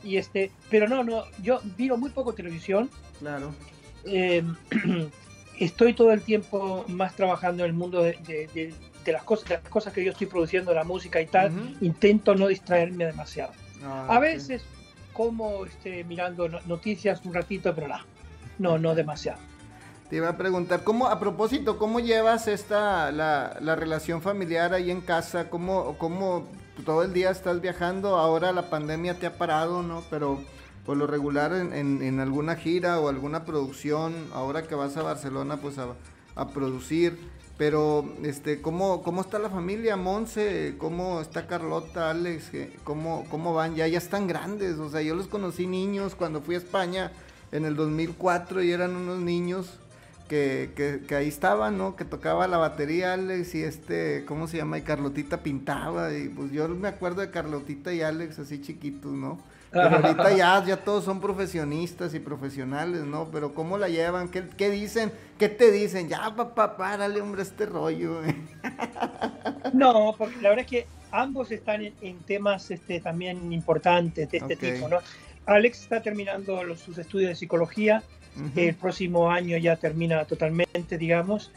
[0.03, 2.89] y este pero no no yo miro muy poco televisión.
[3.19, 3.53] Claro.
[4.05, 4.43] eh,
[5.59, 8.73] estoy todo el tiempo más trabajando en el mundo de, de- de-
[9.05, 11.51] de las cosas de las cosas que yo estoy produciendo la música y tal
[11.81, 13.51] intento no distraerme demasiado.
[13.83, 14.63] Ah, a veces
[15.11, 17.97] como este, mirando no- noticias un ratito pero no
[18.59, 19.39] no no demasiado.
[20.09, 24.91] Te iba a preguntar, ¿cómo, a propósito, cómo llevas esta, la, la relación familiar ahí
[24.91, 25.49] en casa?
[25.49, 26.45] ¿Cómo, ¿Cómo
[26.85, 28.17] todo el día estás viajando?
[28.17, 30.03] Ahora la pandemia te ha parado, ¿no?
[30.09, 30.41] Pero
[30.85, 35.75] por lo regular en, alguna gira o alguna producción, ahora que vas a Barcelona, pues
[35.77, 37.17] a, producir.
[37.57, 40.75] Pero, este, ¿cómo, ¿cómo está la familia, Monse?
[40.79, 42.49] ¿Cómo está Carlota, Alex?
[42.49, 43.75] ¿Qué- ¿Cómo, ¿Cómo van?
[43.75, 44.79] Ya, ya están grandes.
[44.79, 47.11] O sea, yo los conocí niños cuando fui a España
[47.51, 49.77] en el 2004 y eran unos niños
[50.33, 51.95] que, que, que ahí estaban, ¿no?
[51.95, 54.79] Que tocaba la batería Alex y este, ¿cómo se llama?
[54.79, 59.37] Y Carlotita pintaba y pues yo me acuerdo de Carlotita y Alex así chiquitos, ¿no?
[59.71, 63.29] Pero ahorita ya, ya todos son profesionistas y profesionales, ¿no?
[63.31, 64.29] Pero ¿cómo la llevan?
[64.29, 65.11] ¿Qué, qué dicen?
[65.37, 66.09] ¿Qué te dicen?
[66.09, 68.23] Ya, papá, párale, hombre, este rollo.
[68.25, 68.35] eh".
[69.73, 74.37] No, porque la verdad es que ambos están en, en temas este, también importantes de
[74.37, 74.59] este Ok.
[74.59, 74.97] tipo, ¿no?
[75.45, 78.03] Alex está terminando los- sus estudios de psicología,
[78.35, 78.59] Ujú.
[78.59, 81.51] el próximo año ya termina totalmente, digamos,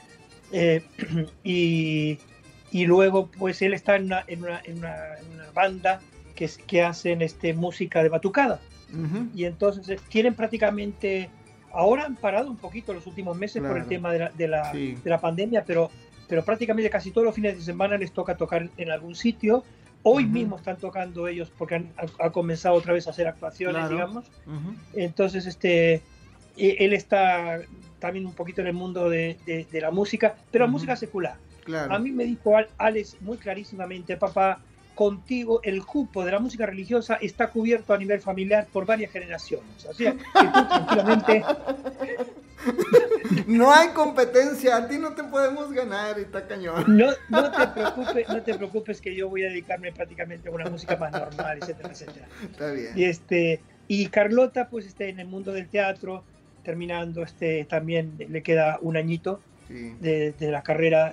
[0.52, 0.82] eh,
[1.44, 2.18] y,
[2.70, 6.00] y luego pues él está en una, en una, en una- en una banda
[6.34, 8.60] que, que hacen este, música de batucada,
[8.92, 9.28] Ujú.
[9.34, 11.30] y entonces eh, tienen prácticamente,
[11.72, 13.88] ahora han parado un poquito los últimos meses por el Claro.
[13.88, 14.96] tema de la, de la, Sí.
[15.02, 15.90] de la pandemia, pero,
[16.28, 19.64] pero prácticamente casi todos los fines de semana les toca tocar en algún sitio.
[20.02, 20.32] Hoy Ujú.
[20.32, 23.94] mismo están tocando ellos porque han, ha, ha comenzado otra vez a hacer actuaciones, Claro.
[23.94, 24.26] digamos.
[24.46, 24.74] Ujú.
[24.94, 26.02] Entonces, este,
[26.56, 27.60] él está
[27.98, 30.72] también un poquito en el mundo de, de- de la música, pero Ujú.
[30.72, 31.36] música secular.
[31.64, 31.92] Claro.
[31.92, 34.60] A mí me dijo Al- Alex muy clarísimamente, papá,
[34.94, 39.84] contigo el cupo de la música religiosa está cubierto a nivel familiar por varias generaciones.
[39.90, 40.18] Así que tú
[40.68, 41.44] tranquilamente
[43.46, 46.84] No hay competencia, a ti no te podemos ganar, está cañón.
[46.96, 50.68] no, no te preocupes, no te preocupes que yo voy a dedicarme prácticamente a una
[50.70, 52.26] música más normal, etcétera, etcétera.
[52.50, 52.92] Está bien.
[52.96, 56.24] Y este y Carlota pues está en el mundo del teatro
[56.66, 59.94] terminando este también le queda un añito Sí.
[60.00, 61.12] de, de la carrera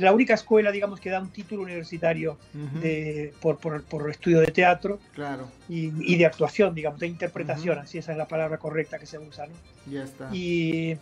[0.00, 2.38] la única escuela digamos que da un título universitario
[2.80, 7.78] de, por, por, por estudio de teatro Claro, y, y de actuación digamos de interpretación
[7.78, 9.52] así esa es la palabra correcta que se usa ¿no?
[9.92, 10.30] ya está.
[10.32, 10.96] y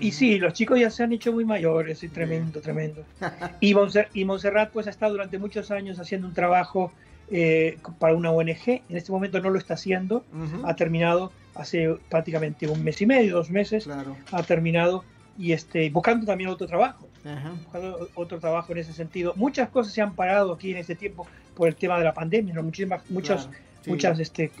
[0.00, 3.04] y sí, los chicos ya se han hecho muy mayores, sí, tremendo, tremendo.
[3.60, 3.74] Y,
[4.14, 6.92] y Montserrat pues ha estado durante muchos años haciendo un trabajo
[7.30, 10.66] eh, para una ONG, en este momento no lo está haciendo, Ujú.
[10.66, 14.16] ha terminado hace prácticamente un mes y medio, dos meses, Claro.
[14.30, 15.04] ha terminado
[15.38, 17.52] y este, buscando también otro trabajo, Ajá.
[17.62, 19.32] buscando otro trabajo en ese sentido.
[19.36, 22.54] Muchas cosas se han parado aquí en este tiempo por el tema de la pandemia,
[22.54, 22.62] ¿no?
[22.62, 23.90] Muchísimas, muchos, Claro, sí.
[23.90, 24.52] muchas, este,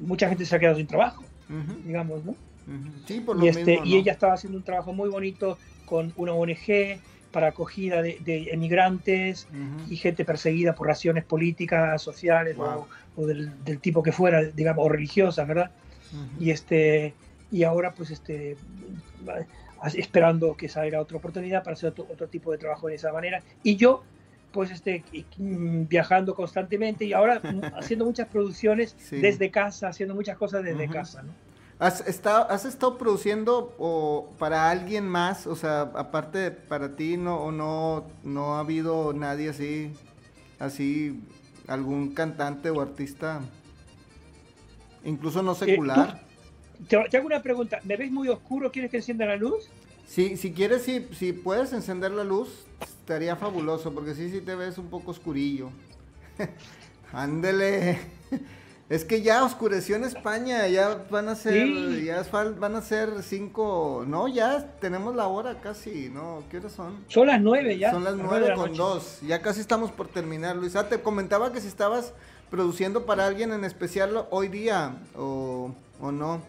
[0.00, 2.34] mucha gente se ha quedado sin trabajo, Ujú, digamos, ¿no?
[3.06, 3.86] Sí, por lo y, este, mismo.
[3.86, 3.96] y ¿no?
[3.96, 7.00] ella estaba haciendo un trabajo muy bonito con una ONG
[7.32, 9.90] para acogida de, de emigrantes Ujú.
[9.92, 12.86] y gente perseguida por razones políticas, sociales Wow.
[13.16, 15.72] o, o del, del tipo que fuera, digamos, o religiosas, ¿verdad?
[16.12, 16.44] Ujú.
[16.44, 17.14] Y este
[17.50, 18.56] y ahora pues este
[19.94, 23.42] esperando que salga otra oportunidad para hacer otro, otro tipo de trabajo de esa manera.
[23.62, 24.04] Y yo
[24.50, 25.02] pues este
[25.38, 29.18] mm, viajando constantemente y ahora mm, haciendo muchas producciones Sí.
[29.20, 30.92] desde casa, haciendo muchas cosas desde Ujú.
[30.92, 31.34] casa, ¿no?
[31.78, 35.46] ¿Has estado, ¿Has estado produciendo o para alguien más?
[35.46, 39.92] O sea, aparte de para ti, no, o no, no ha habido nadie así,
[40.58, 41.20] así,
[41.66, 43.40] algún cantante o artista,
[45.04, 46.24] incluso no secular.
[46.88, 48.70] Te, te hago una pregunta, ¿me ves muy oscuro?
[48.70, 49.68] ¿Quieres que encienda la luz?
[50.06, 54.54] Sí, si quieres, si, si puedes encender la luz, estaría fabuloso, porque sí, sí te
[54.54, 55.70] ves un poco oscurillo.
[57.12, 57.98] Ándele.
[58.92, 62.04] Es que ya oscureció en España, ya van a ser, Sí.
[62.04, 62.22] ya
[62.58, 66.44] van a ser cinco, no, ya tenemos la hora casi, ¿no?
[66.50, 67.02] ¿Qué horas son?
[67.08, 67.90] Son las nueve ya.
[67.90, 68.82] Son las nueve la con noche.
[68.82, 70.76] dos, ya casi estamos por terminar, Luis.
[70.76, 72.12] Ah, te comentaba que si estabas
[72.50, 76.42] produciendo para alguien en especial hoy día, o, o no.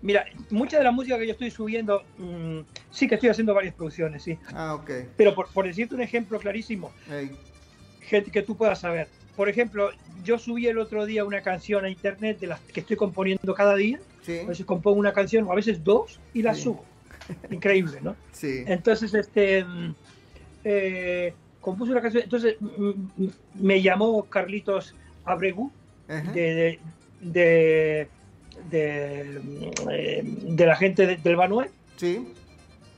[0.00, 2.60] Mira, mucha de la música que yo estoy subiendo, mm,
[2.90, 4.38] sí que estoy haciendo varias producciones, sí.
[4.54, 4.90] Ah, ok.
[5.18, 6.90] Pero por, por decirte un ejemplo clarísimo,
[8.00, 9.08] gente que tú puedas saber.
[9.38, 9.90] Por ejemplo,
[10.24, 13.76] yo subí el otro día una canción a internet de las que estoy componiendo cada
[13.76, 14.00] día.
[14.22, 16.62] sí, A veces compongo una canción o a veces dos y la Sí.
[16.62, 16.84] subo.
[17.52, 18.16] Increíble, ¿no?
[18.32, 18.64] sí.
[18.66, 19.94] Entonces, este, mm,
[20.64, 22.24] eh, compuse una canción.
[22.24, 23.28] Entonces, mm, mm,
[23.60, 25.70] me llamó Carlitos Abregu
[26.08, 26.78] de, de,
[27.20, 28.08] de,
[28.72, 29.40] de,
[29.92, 32.26] eh, la gente de- del Banuel Sí.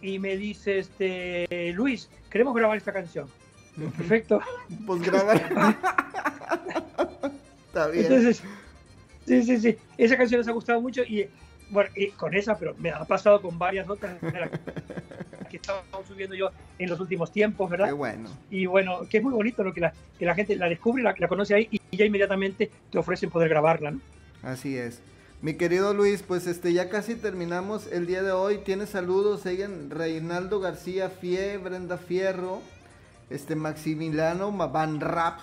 [0.00, 3.28] y me dice, este, Luis, queremos grabar esta canción.
[3.88, 4.40] Perfecto.
[4.86, 5.76] Pues grabar.
[7.66, 8.04] Está bien.
[8.04, 8.42] Entonces,
[9.26, 9.76] sí, sí, sí.
[9.96, 11.26] Esa canción les ha gustado mucho y,
[11.70, 14.18] bueno, y con esa, pero me ha pasado con varias otras
[15.50, 17.94] que estamos subiendo yo en los últimos tiempos, Qué ¿verdad?
[17.94, 18.30] bueno.
[18.50, 19.72] Y bueno, que es muy bonito, ¿no?
[19.72, 22.98] Que la, que la gente la descubre, la, la conoce ahí y, ya inmediatamente te
[22.98, 24.00] ofrecen poder grabarla, ¿no?
[24.42, 25.00] Así es.
[25.42, 28.58] Mi querido Luis, pues este ya casi terminamos el día de hoy.
[28.58, 32.60] Tiene saludos, siguen Reinaldo García Fie, Brenda Fierro,
[33.30, 35.38] este Maximiliano Ma- Van Rap.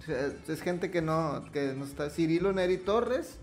[0.00, 2.08] O sea, Es gente que no, que no está.
[2.10, 3.36] Cirilo Neri Torres.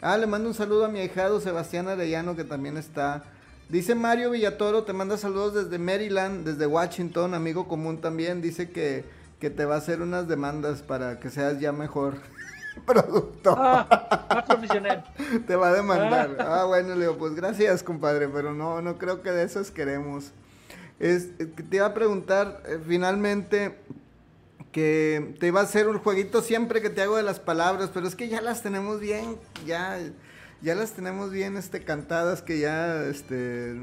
[0.00, 3.24] Ah, le mando un saludo a mi ahijado Sebastián Arellano, que también está.
[3.68, 8.42] Dice Mario Villatoro, te manda saludos desde Maryland, desde Washington, amigo común también.
[8.42, 9.04] Dice que,
[9.38, 12.16] que te va a hacer unas demandas para que seas ya mejor
[12.86, 13.54] productor.
[13.58, 15.04] Ah, más profesional.
[15.46, 16.36] Te va a demandar.
[16.40, 20.32] Ah, bueno, Leo, pues gracias, compadre, pero no, no creo que de esos queremos.
[21.02, 23.74] Es, te iba a preguntar, eh, finalmente,
[24.70, 28.06] que te iba a hacer un jueguito siempre que te hago de las palabras, pero
[28.06, 29.36] es que ya las tenemos bien,
[29.66, 29.98] ya,
[30.62, 33.74] ya las tenemos bien este, cantadas, que ya este,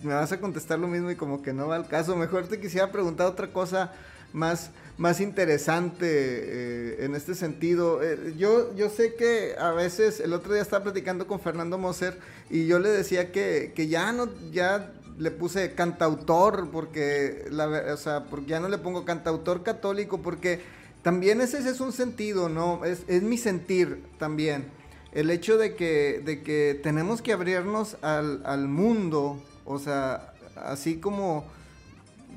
[0.00, 2.14] me vas a contestar lo mismo y como que no va al caso.
[2.14, 3.92] Mejor te quisiera preguntar otra cosa
[4.32, 8.00] más, más interesante eh, en este sentido.
[8.00, 12.16] Eh, yo, yo sé que a veces, el otro día estaba platicando con Fernando Moser
[12.48, 17.96] y yo le decía que, que ya no, ya le puse cantautor porque, la, o
[17.98, 20.62] sea, porque ya no le pongo cantautor católico porque
[21.02, 22.86] también ese, ese es un sentido, ¿no?
[22.86, 24.70] Es, es mi sentir también.
[25.12, 30.98] El hecho de que, de que tenemos que abrirnos al, al mundo, o sea, así
[30.98, 31.44] como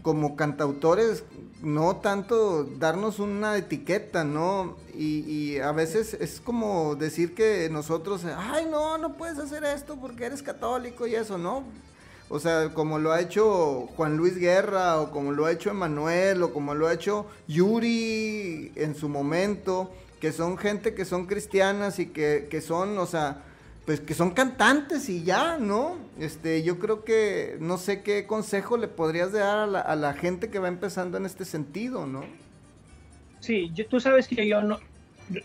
[0.01, 1.23] como cantautores,
[1.61, 4.75] no tanto darnos una etiqueta, ¿no?
[4.93, 10.25] Y a veces es como decir que nosotros, ay, no, no puedes hacer esto porque
[10.25, 11.63] eres católico y eso, ¿no?
[12.33, 16.41] O sea, como lo ha hecho Juan Luis Guerra, o como lo ha hecho Emanuel,
[16.41, 21.99] o como lo ha hecho Yuri en su momento, que son gente que son cristianas
[21.99, 23.43] y que, que son, o sea,
[23.85, 25.97] pues que son cantantes y ya, ¿no?
[26.17, 30.13] Este, yo creo que no sé qué consejo le podrías dar a la, a la
[30.13, 32.23] gente que va empezando en este sentido, ¿no?
[33.41, 34.79] Sí, yo- tú sabes que yo no,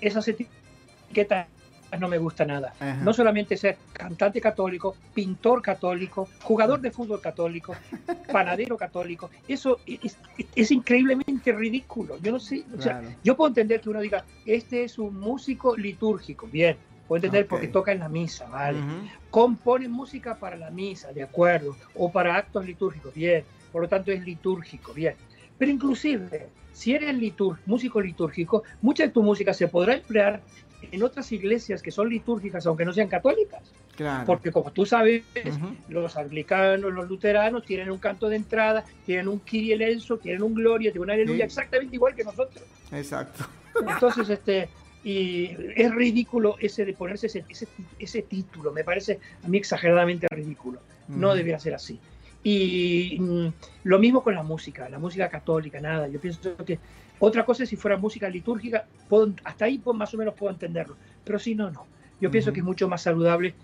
[0.01, 1.49] esas etiquetas
[1.97, 2.75] no me gusta nada.
[2.79, 3.03] Ajá.
[3.03, 7.73] No solamente ser cantante católico, pintor católico, jugador de fútbol católico,
[8.33, 10.19] panadero católico, eso es,
[10.55, 12.19] es increíblemente ridículo.
[12.19, 13.17] Yo no sé, o sea, Claro.
[13.23, 16.77] yo puedo entender que uno diga, este es un músico litúrgico, bien,
[17.07, 17.51] puedo entender Ok.
[17.51, 18.81] porque toca en la misa, ¿vale?
[18.81, 19.09] Ujú.
[19.31, 24.11] compone música para la misa, de acuerdo, o para actos litúrgicos, bien, por lo tanto
[24.13, 25.15] es litúrgico, bien.
[25.57, 30.43] Pero inclusive, si eres litur- músico litúrgico, mucha de tu música se podrá emplear
[30.81, 34.27] en otras iglesias que son litúrgicas, aunque no sean católicas, Claro.
[34.27, 35.77] porque como tú sabes, Ujú.
[35.89, 40.55] los anglicanos, los luteranos tienen un canto de entrada, tienen un Kyrie eleison, tienen un
[40.55, 41.47] gloria, tienen un aleluya, Sí.
[41.47, 42.65] exactamente igual que nosotros.
[42.93, 43.45] Exacto.
[43.81, 44.69] Entonces, este,
[45.03, 47.69] y es ridículo ese de ponerse ese, ese,
[47.99, 50.81] ese título, me parece a mí exageradamente ridículo.
[51.09, 51.37] No Ujú.
[51.37, 51.99] debería ser así.
[52.43, 53.49] Y mm,
[53.85, 56.09] lo mismo con la música, la música católica, nada.
[56.09, 56.79] Yo pienso que
[57.21, 60.53] otra cosa es si fuera música litúrgica, puedo- hasta ahí pues, más o menos puedo
[60.53, 60.97] entenderlo.
[61.25, 61.87] Pero si no, no.
[62.21, 63.55] Yo pienso que es mucho más saludable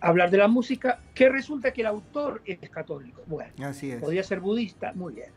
[0.00, 3.22] hablar de la música, que resulta que el autor es católico.
[3.26, 4.00] Bueno, Así es.
[4.00, 5.28] podría ser budista, muy bien.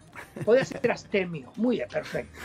[0.43, 2.39] Podría ser astemio, muy bien, perfecto.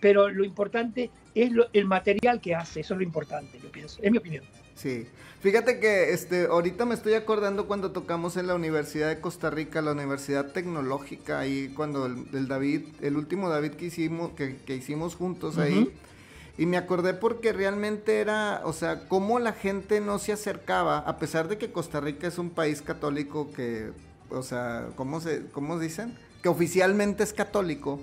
[0.00, 4.00] Pero lo importante es lo- el material que hace, eso es lo importante, yo pienso,
[4.02, 4.44] es mi opinión.
[4.80, 5.06] Sí.
[5.40, 9.82] Fíjate que este ahorita me estoy acordando cuando tocamos en la Universidad de Costa Rica,
[9.82, 14.76] la Universidad Tecnológica, ahí cuando el, el David, el último David que hicimos, que, que
[14.76, 15.92] hicimos juntos ahí.
[16.58, 21.18] Y me acordé porque realmente era, o sea, cómo la gente no se acercaba, a
[21.18, 23.92] pesar de que Costa Rica es un país católico que,
[24.28, 26.18] o sea, ¿cómo se, cómo dicen?
[26.42, 28.00] Que oficialmente es católico,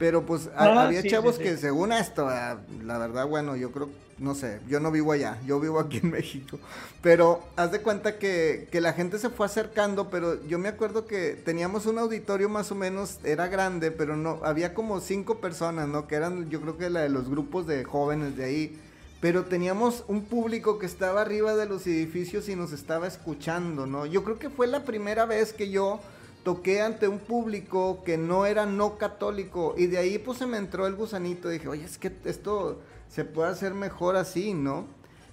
[0.00, 3.70] pero pues ha- había sí, chavos sí, que según esto, ah, la verdad, bueno, yo
[3.70, 6.58] creo, no sé, yo no vivo allá, yo vivo aquí en México.
[7.02, 11.04] Pero haz de cuenta que, que, la gente se fue acercando, pero yo me acuerdo
[11.06, 15.86] que teníamos un auditorio más o menos, era grande, pero no, había como cinco personas,
[15.86, 16.08] ¿no?
[16.08, 18.80] Que eran, yo creo que la de los grupos de jóvenes de ahí.
[19.20, 24.06] Pero teníamos un público que estaba arriba de los edificios y nos estaba escuchando, ¿no?
[24.06, 26.00] Yo creo que fue la primera vez que yo
[26.42, 30.56] toqué ante un público que no era no católico y de ahí pues se me
[30.56, 34.86] entró el gusanito, dije, oye, es que esto se puede hacer mejor así, ¿no?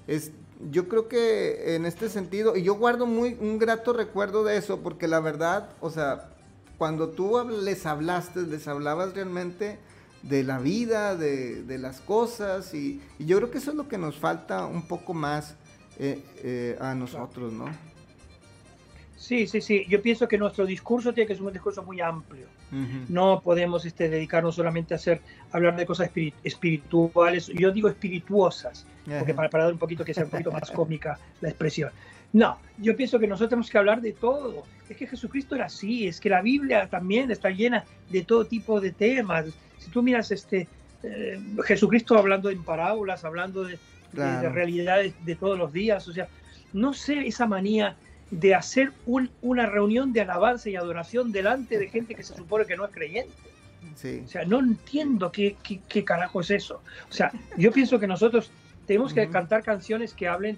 [0.07, 0.31] Es,
[0.71, 4.79] yo creo que en este sentido, y yo guardo muy un grato recuerdo de eso,
[4.79, 6.29] porque la verdad, o sea,
[6.77, 9.79] cuando tú les hablaste, les hablabas realmente
[10.23, 13.87] de la vida, de, de las cosas, y, y, yo creo que eso es lo
[13.87, 15.55] que nos falta un poco más
[15.99, 17.65] eh, eh, a nosotros, ¿no?
[19.17, 19.85] Sí, sí, sí.
[19.89, 22.45] Yo pienso que nuestro discurso tiene que ser un discurso muy amplio.
[23.09, 26.11] No podemos este, dedicarnos solamente a hacer, hablar de cosas
[26.43, 27.47] espirituales.
[27.47, 31.17] Yo digo espirituosas, porque para, para, dar un poquito que sea un poquito más cómica
[31.41, 31.91] la expresión.
[32.33, 34.63] No, yo pienso que nosotros tenemos que hablar de todo.
[34.87, 38.79] Es que Jesucristo era así, es que la Biblia también está llena de todo tipo
[38.79, 39.45] de temas.
[39.79, 40.67] Si tú miras este
[41.03, 43.79] eh, Jesucristo hablando en parábolas, hablando de,
[44.13, 44.41] claro.
[44.41, 46.27] de, de realidades de todos los días, o sea,
[46.73, 47.95] no sé esa manía
[48.31, 52.65] de hacer un, una reunión de alabanza y adoración delante de gente que se supone
[52.65, 53.33] que no es creyente.
[53.95, 54.21] Sí.
[54.25, 56.81] O sea, no entiendo qué, qué, qué, carajo es eso.
[57.09, 58.51] O sea, yo pienso que nosotros
[58.85, 59.31] tenemos que uh -huh.
[59.31, 60.57] cantar canciones que hablen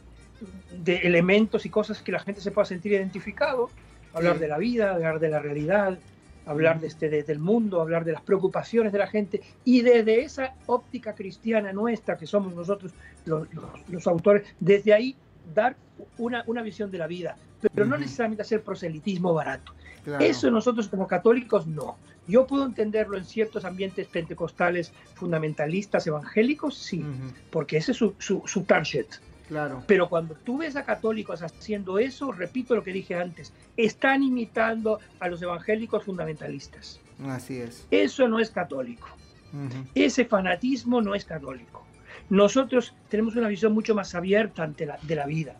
[0.84, 3.70] de elementos y cosas que la gente se pueda sentir identificado,
[4.13, 4.41] hablar sí.
[4.41, 5.99] de la vida, hablar de la realidad,
[6.45, 10.22] hablar de este, de, del mundo, hablar de las preocupaciones de la gente y desde
[10.22, 12.93] esa óptica cristiana nuestra, que somos nosotros
[13.26, 15.15] los, los, los autores, desde ahí
[15.53, 15.76] dar
[16.17, 17.38] una, una, visión de la vida,
[17.74, 19.74] pero no necesariamente hacer proselitismo barato.
[20.03, 20.24] Claro.
[20.24, 21.97] Eso nosotros como católicos no.
[22.28, 27.34] Yo puedo entenderlo en ciertos ambientes pentecostales fundamentalistas evangélicos, sí, uh -huh.
[27.49, 29.07] porque ese es su, su, su target.
[29.47, 29.84] Claro.
[29.88, 34.99] Pero cuando tú ves a católicos haciendo eso, repito lo que dije antes, están imitando
[35.20, 37.01] a los evangélicos fundamentalistas.
[37.26, 37.88] Así es.
[37.89, 39.07] Eso no es católico.
[39.51, 39.88] Uh -huh.
[39.95, 41.84] Ese fanatismo no es católico.
[42.30, 45.55] Nosotros tenemos una visión mucho más abierta ante la, de la vida,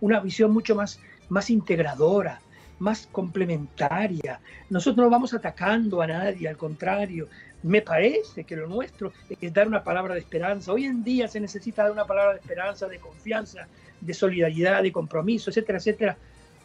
[0.00, 2.40] una visión mucho más, más integradora,
[2.78, 4.40] más complementaria.
[4.68, 7.28] Nosotros no vamos atacando a nadie, al contrario.
[7.62, 10.72] Me parece que lo nuestro es dar una palabra de esperanza.
[10.72, 13.68] Hoy en día se necesita dar una palabra de esperanza, de confianza,
[14.00, 16.16] de solidaridad, de compromiso, etcétera, etcétera.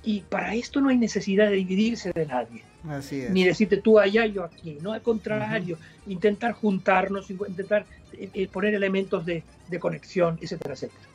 [0.04, 2.64] Y para esto no hay necesidad de dividirse de nadie.
[2.88, 3.32] Así es.
[3.32, 4.78] Ni decirte tú allá, yo aquí.
[4.82, 6.12] No, al contrario, uh -huh.
[6.14, 11.15] intentar juntarnos, intentar eh, eh, poner elementos de, de conexión, etcétera, etcétera.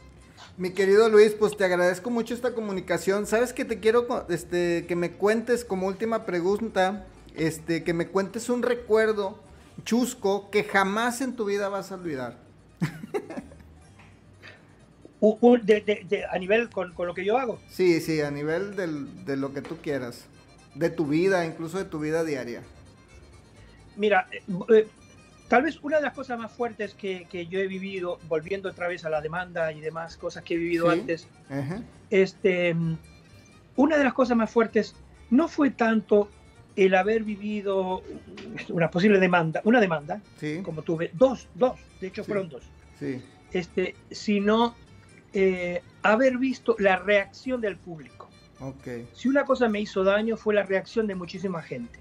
[0.61, 3.26] Mi querido Luis, pues te agradezco mucho esta comunicación.
[3.26, 8.50] Sabes que te quiero este, que me cuentes como última pregunta, este, que me cuentes
[8.50, 9.38] un recuerdo
[9.84, 12.36] chusco que jamás en tu vida vas a olvidar.
[15.62, 17.58] de, de, de, a nivel con, con, lo que yo hago.
[17.70, 20.26] Sí, sí, a nivel del, de lo que tú quieras.
[20.74, 22.62] De tu vida, incluso de tu vida diaria.
[23.96, 24.42] Mira, eh,
[24.74, 24.88] eh,
[25.51, 28.86] tal vez una de las cosas más fuertes que, que, yo he vivido, volviendo otra
[28.86, 31.01] vez a la demanda y demás cosas que he vivido ¿Sí?
[31.01, 31.84] antes, uh -huh.
[32.09, 32.76] este,
[33.74, 34.94] una de las cosas más fuertes
[35.28, 36.30] no fue tanto
[36.76, 38.05] el haber vivido
[38.68, 40.61] una posible demanda, una demanda, sí.
[40.62, 42.28] como tuve, dos, dos, de hecho sí.
[42.28, 42.62] fueron dos,
[43.01, 43.20] sí.
[43.51, 44.76] este, sino
[45.32, 48.30] eh, haber visto la reacción del público.
[48.61, 49.09] Okay.
[49.14, 51.98] Si una cosa me hizo daño fue la reacción de muchísima gente.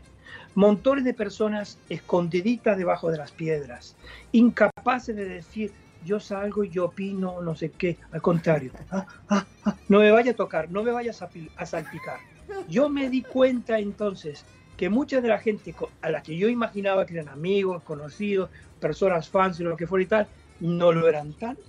[0.59, 3.95] Montones de personas escondiditas debajo de las piedras,
[4.33, 5.71] incapaces de decir
[6.03, 10.11] yo salgo y yo opino, no sé qué, al contrario, ah, ah, ah, no me
[10.11, 12.19] vaya a tocar, no me vayas a, a salpicar.
[12.67, 14.43] Yo me di cuenta entonces
[14.75, 18.49] que mucha de la gente a la que yo imaginaba que eran amigos, conocidos,
[18.81, 20.27] personas fans y lo que fuera y tal,
[20.59, 21.63] no lo eran tanto.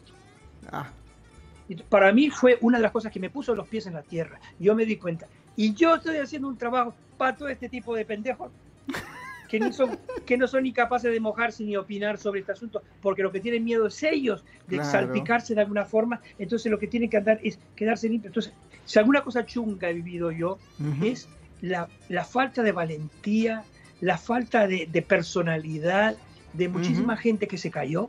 [0.73, 0.91] Ah.
[1.89, 4.41] Para mí fue una de las cosas que me puso los pies en la tierra.
[4.59, 5.29] Yo me di cuenta.
[5.55, 8.51] Y yo estoy haciendo un trabajo para todo este tipo de pendejos
[9.51, 12.83] que no son, que no son ni capaces de mojarse ni opinar sobre este asunto,
[13.03, 14.91] porque lo que tienen miedo es ellos de claro.
[14.91, 16.21] salpicarse de alguna forma.
[16.39, 18.31] Entonces lo que tienen que andar es quedarse limpios.
[18.31, 18.53] Entonces,
[18.85, 21.13] si alguna cosa chunga he vivido yo, uh -huh.
[21.13, 21.29] es
[21.63, 23.65] la, la, falta de valentía,
[24.01, 26.17] la falta de, de personalidad
[26.53, 27.21] de muchísima uh -huh.
[27.21, 28.09] gente que se cayó,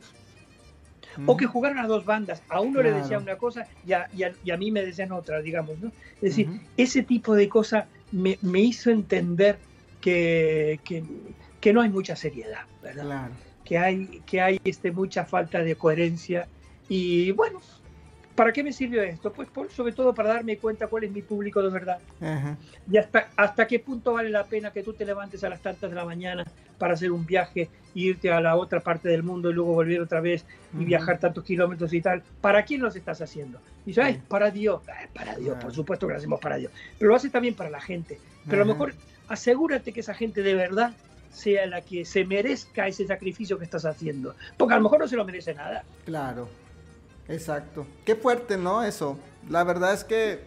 [1.26, 2.40] o que jugaron a dos bandas.
[2.48, 2.90] A uno claro.
[2.90, 5.78] le decían una cosa y a, y, a, y a, mí me decían otra, digamos.
[5.80, 5.88] ¿no?
[6.16, 6.60] Es decir, uh -huh.
[6.76, 9.58] ese tipo de cosas me, me hizo entender
[10.02, 11.02] que, que,
[11.60, 13.04] que, no hay mucha seriedad, ¿verdad?
[13.04, 13.34] Claro.
[13.64, 16.46] Que hay, que hay este, mucha falta de coherencia
[16.88, 17.60] y bueno,
[18.34, 19.32] ¿Para qué me sirvió esto?
[19.32, 21.98] Pues por- sobre todo para darme cuenta cuál es mi público de verdad.
[22.20, 22.56] Ajá.
[22.90, 25.90] Y hasta, hasta qué punto vale la pena que tú te levantes a las tantas
[25.90, 26.44] de la mañana
[26.78, 30.00] para hacer un viaje, e irte a la otra parte del mundo y luego volver
[30.00, 30.46] otra vez
[30.78, 32.22] y viajar tantos kilómetros y tal.
[32.40, 33.60] ¿Para quién los estás haciendo?
[33.84, 34.80] Y dices, para Dios.
[34.88, 36.72] Ay, para Dios, por supuesto que lo hacemos para Dios.
[36.98, 38.18] Pero lo haces también para la gente.
[38.48, 38.94] Pero a lo mejor
[39.28, 40.92] asegúrate que esa gente de verdad
[41.32, 44.34] sea la que se merezca ese sacrificio que estás haciendo.
[44.58, 45.84] Porque a lo mejor no se lo merece nada.
[46.04, 46.48] Claro,
[47.28, 47.86] exacto.
[48.04, 48.82] Qué fuerte, ¿no?
[48.82, 49.18] Eso.
[49.48, 50.40] La verdad es que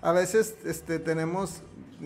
[0.00, 1.60] a veces este, tenemos,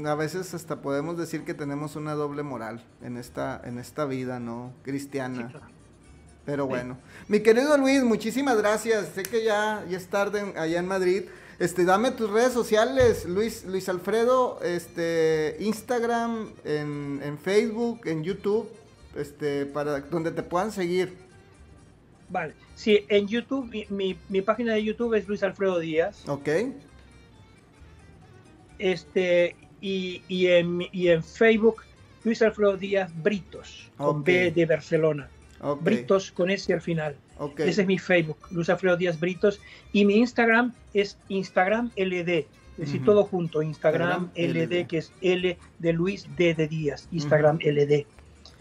[0.05, 4.41] a veces hasta podemos decir que tenemos una doble moral en esta, en esta vida,
[4.41, 4.73] ¿no?
[4.83, 5.53] Cristiana.
[6.45, 6.97] Pero bueno.
[7.29, 9.09] Mi querido Luis, muchísimas gracias.
[9.15, 11.25] Sé que ya, ya es tarde en- allá en Madrid.
[11.59, 18.69] Este, dame tus redes sociales, Luis, Luis Alfredo, este, Instagram, en, en Facebook, en YouTube,
[19.17, 21.17] este, para donde te puedan seguir.
[22.29, 22.55] Vale.
[22.77, 26.29] Sí, en YouTube, mi, mi- mi página de YouTube es Luis Alfredo Díaz.
[26.29, 26.49] ¿Ok?
[28.79, 31.83] Este, y, y, en, y en Facebook,
[32.23, 34.27] Luis Alfredo Díaz Britos, con Ok.
[34.27, 35.29] B de Barcelona.
[35.81, 37.17] Britos con S al final.
[37.69, 39.61] Ese es mi Facebook, Luis Alfredo Díaz Britos.
[39.93, 42.31] Y mi Instagram es Instagram LD.
[42.79, 43.61] Es decir, todo junto.
[43.63, 44.87] Instagram LD, LD.
[44.87, 47.09] que es L de Luis, D de Díaz.
[47.13, 48.07] Instagram LD.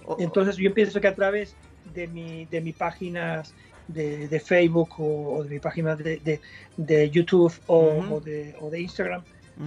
[0.05, 1.55] O- Entonces yo pienso que a través
[1.93, 3.53] de mi, de mi páginas
[3.87, 6.41] de, de Facebook o, o de mi página de, de-
[6.77, 9.23] de YouTube o, de, o de Instagram,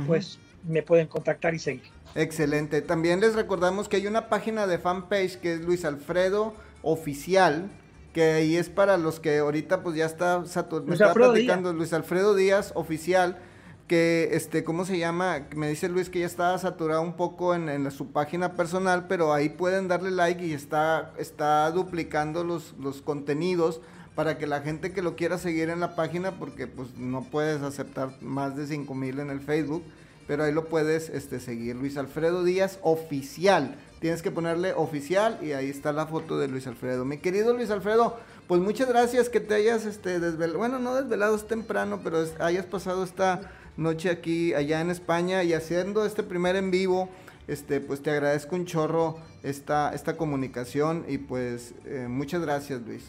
[0.06, 0.38] pues
[0.68, 1.82] me pueden contactar y seguir.
[2.14, 2.82] Excelente.
[2.82, 7.70] También les recordamos que hay una página de fanpage que es Luis Alfredo Oficial,
[8.12, 11.92] que ahí es para los que ahorita pues ya está satur- me Alfredo platicando Luis
[11.92, 13.38] Alfredo Díaz Oficial,
[13.86, 15.46] que este, ¿cómo se llama?
[15.56, 19.32] Me dice Luis que ya estaba saturado un poco en, en su página personal, pero
[19.32, 23.80] ahí pueden darle like y está, está duplicando los, los contenidos
[24.14, 27.62] para que la gente que lo quiera seguir en la página, porque pues no puedes
[27.62, 29.82] aceptar más de 5 mil en el Facebook,
[30.30, 31.74] pero ahí lo puedes este, seguir.
[31.74, 33.74] Luis Alfredo Díaz Oficial.
[33.98, 37.04] Tienes que ponerle oficial y ahí está la foto de Luis Alfredo.
[37.04, 38.16] Mi querido Luis Alfredo,
[38.46, 40.58] pues muchas gracias que te hayas este, desvelado.
[40.60, 45.42] Bueno, no desvelado, es temprano, pero es- hayas pasado esta noche aquí, allá en España
[45.42, 47.08] y haciendo este primer en vivo.
[47.48, 53.02] Este, pues te agradezco un chorro esta, esta comunicación y pues eh, muchas gracias Luis.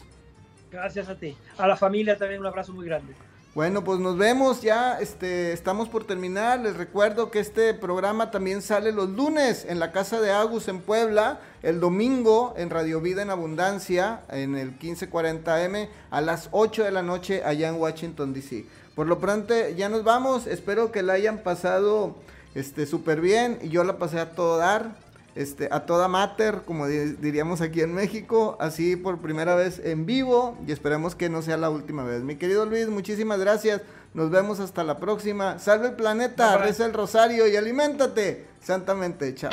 [0.72, 1.36] Gracias a ti.
[1.56, 3.14] A la familia también un abrazo muy grande.
[3.54, 6.60] Bueno, pues nos vemos ya, este, estamos por terminar.
[6.60, 10.80] Les recuerdo que este programa también sale los lunes en la casa de Agus en
[10.80, 16.92] Puebla, el domingo en Radio Vida en Abundancia, en el 1540M, a las 8 de
[16.92, 18.64] la noche allá en Washington, D.C.
[18.94, 22.16] Por lo pronto ya nos vamos, espero que la hayan pasado
[22.54, 24.94] este, súper bien y yo la pasé a todo dar.
[25.34, 30.04] Este, a toda mater, como di- diríamos aquí en México, así por primera vez en
[30.04, 32.22] vivo y esperemos que no sea la última vez.
[32.22, 33.80] Mi querido Luis, muchísimas gracias.
[34.12, 35.58] Nos vemos hasta la próxima.
[35.58, 39.34] Salve el planeta, Bye, reza el rosario y aliméntate santamente.
[39.34, 39.50] Chao.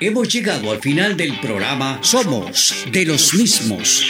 [0.00, 4.08] Hemos llegado al final del programa Somos de los mismos.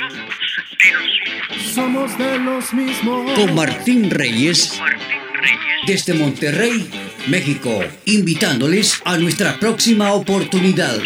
[1.75, 3.33] Somos de los mismos.
[3.39, 4.79] Con Martín Reyes.
[5.87, 6.89] Desde Monterrey,
[7.29, 7.83] México.
[8.05, 10.99] Invitándoles a nuestra próxima oportunidad.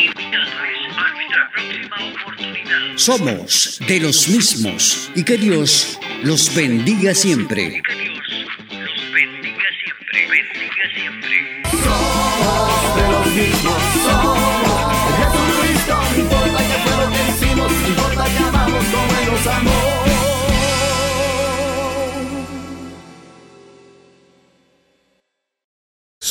[2.96, 5.10] Somos de los mismos.
[5.14, 7.82] Y que Dios los bendiga siempre.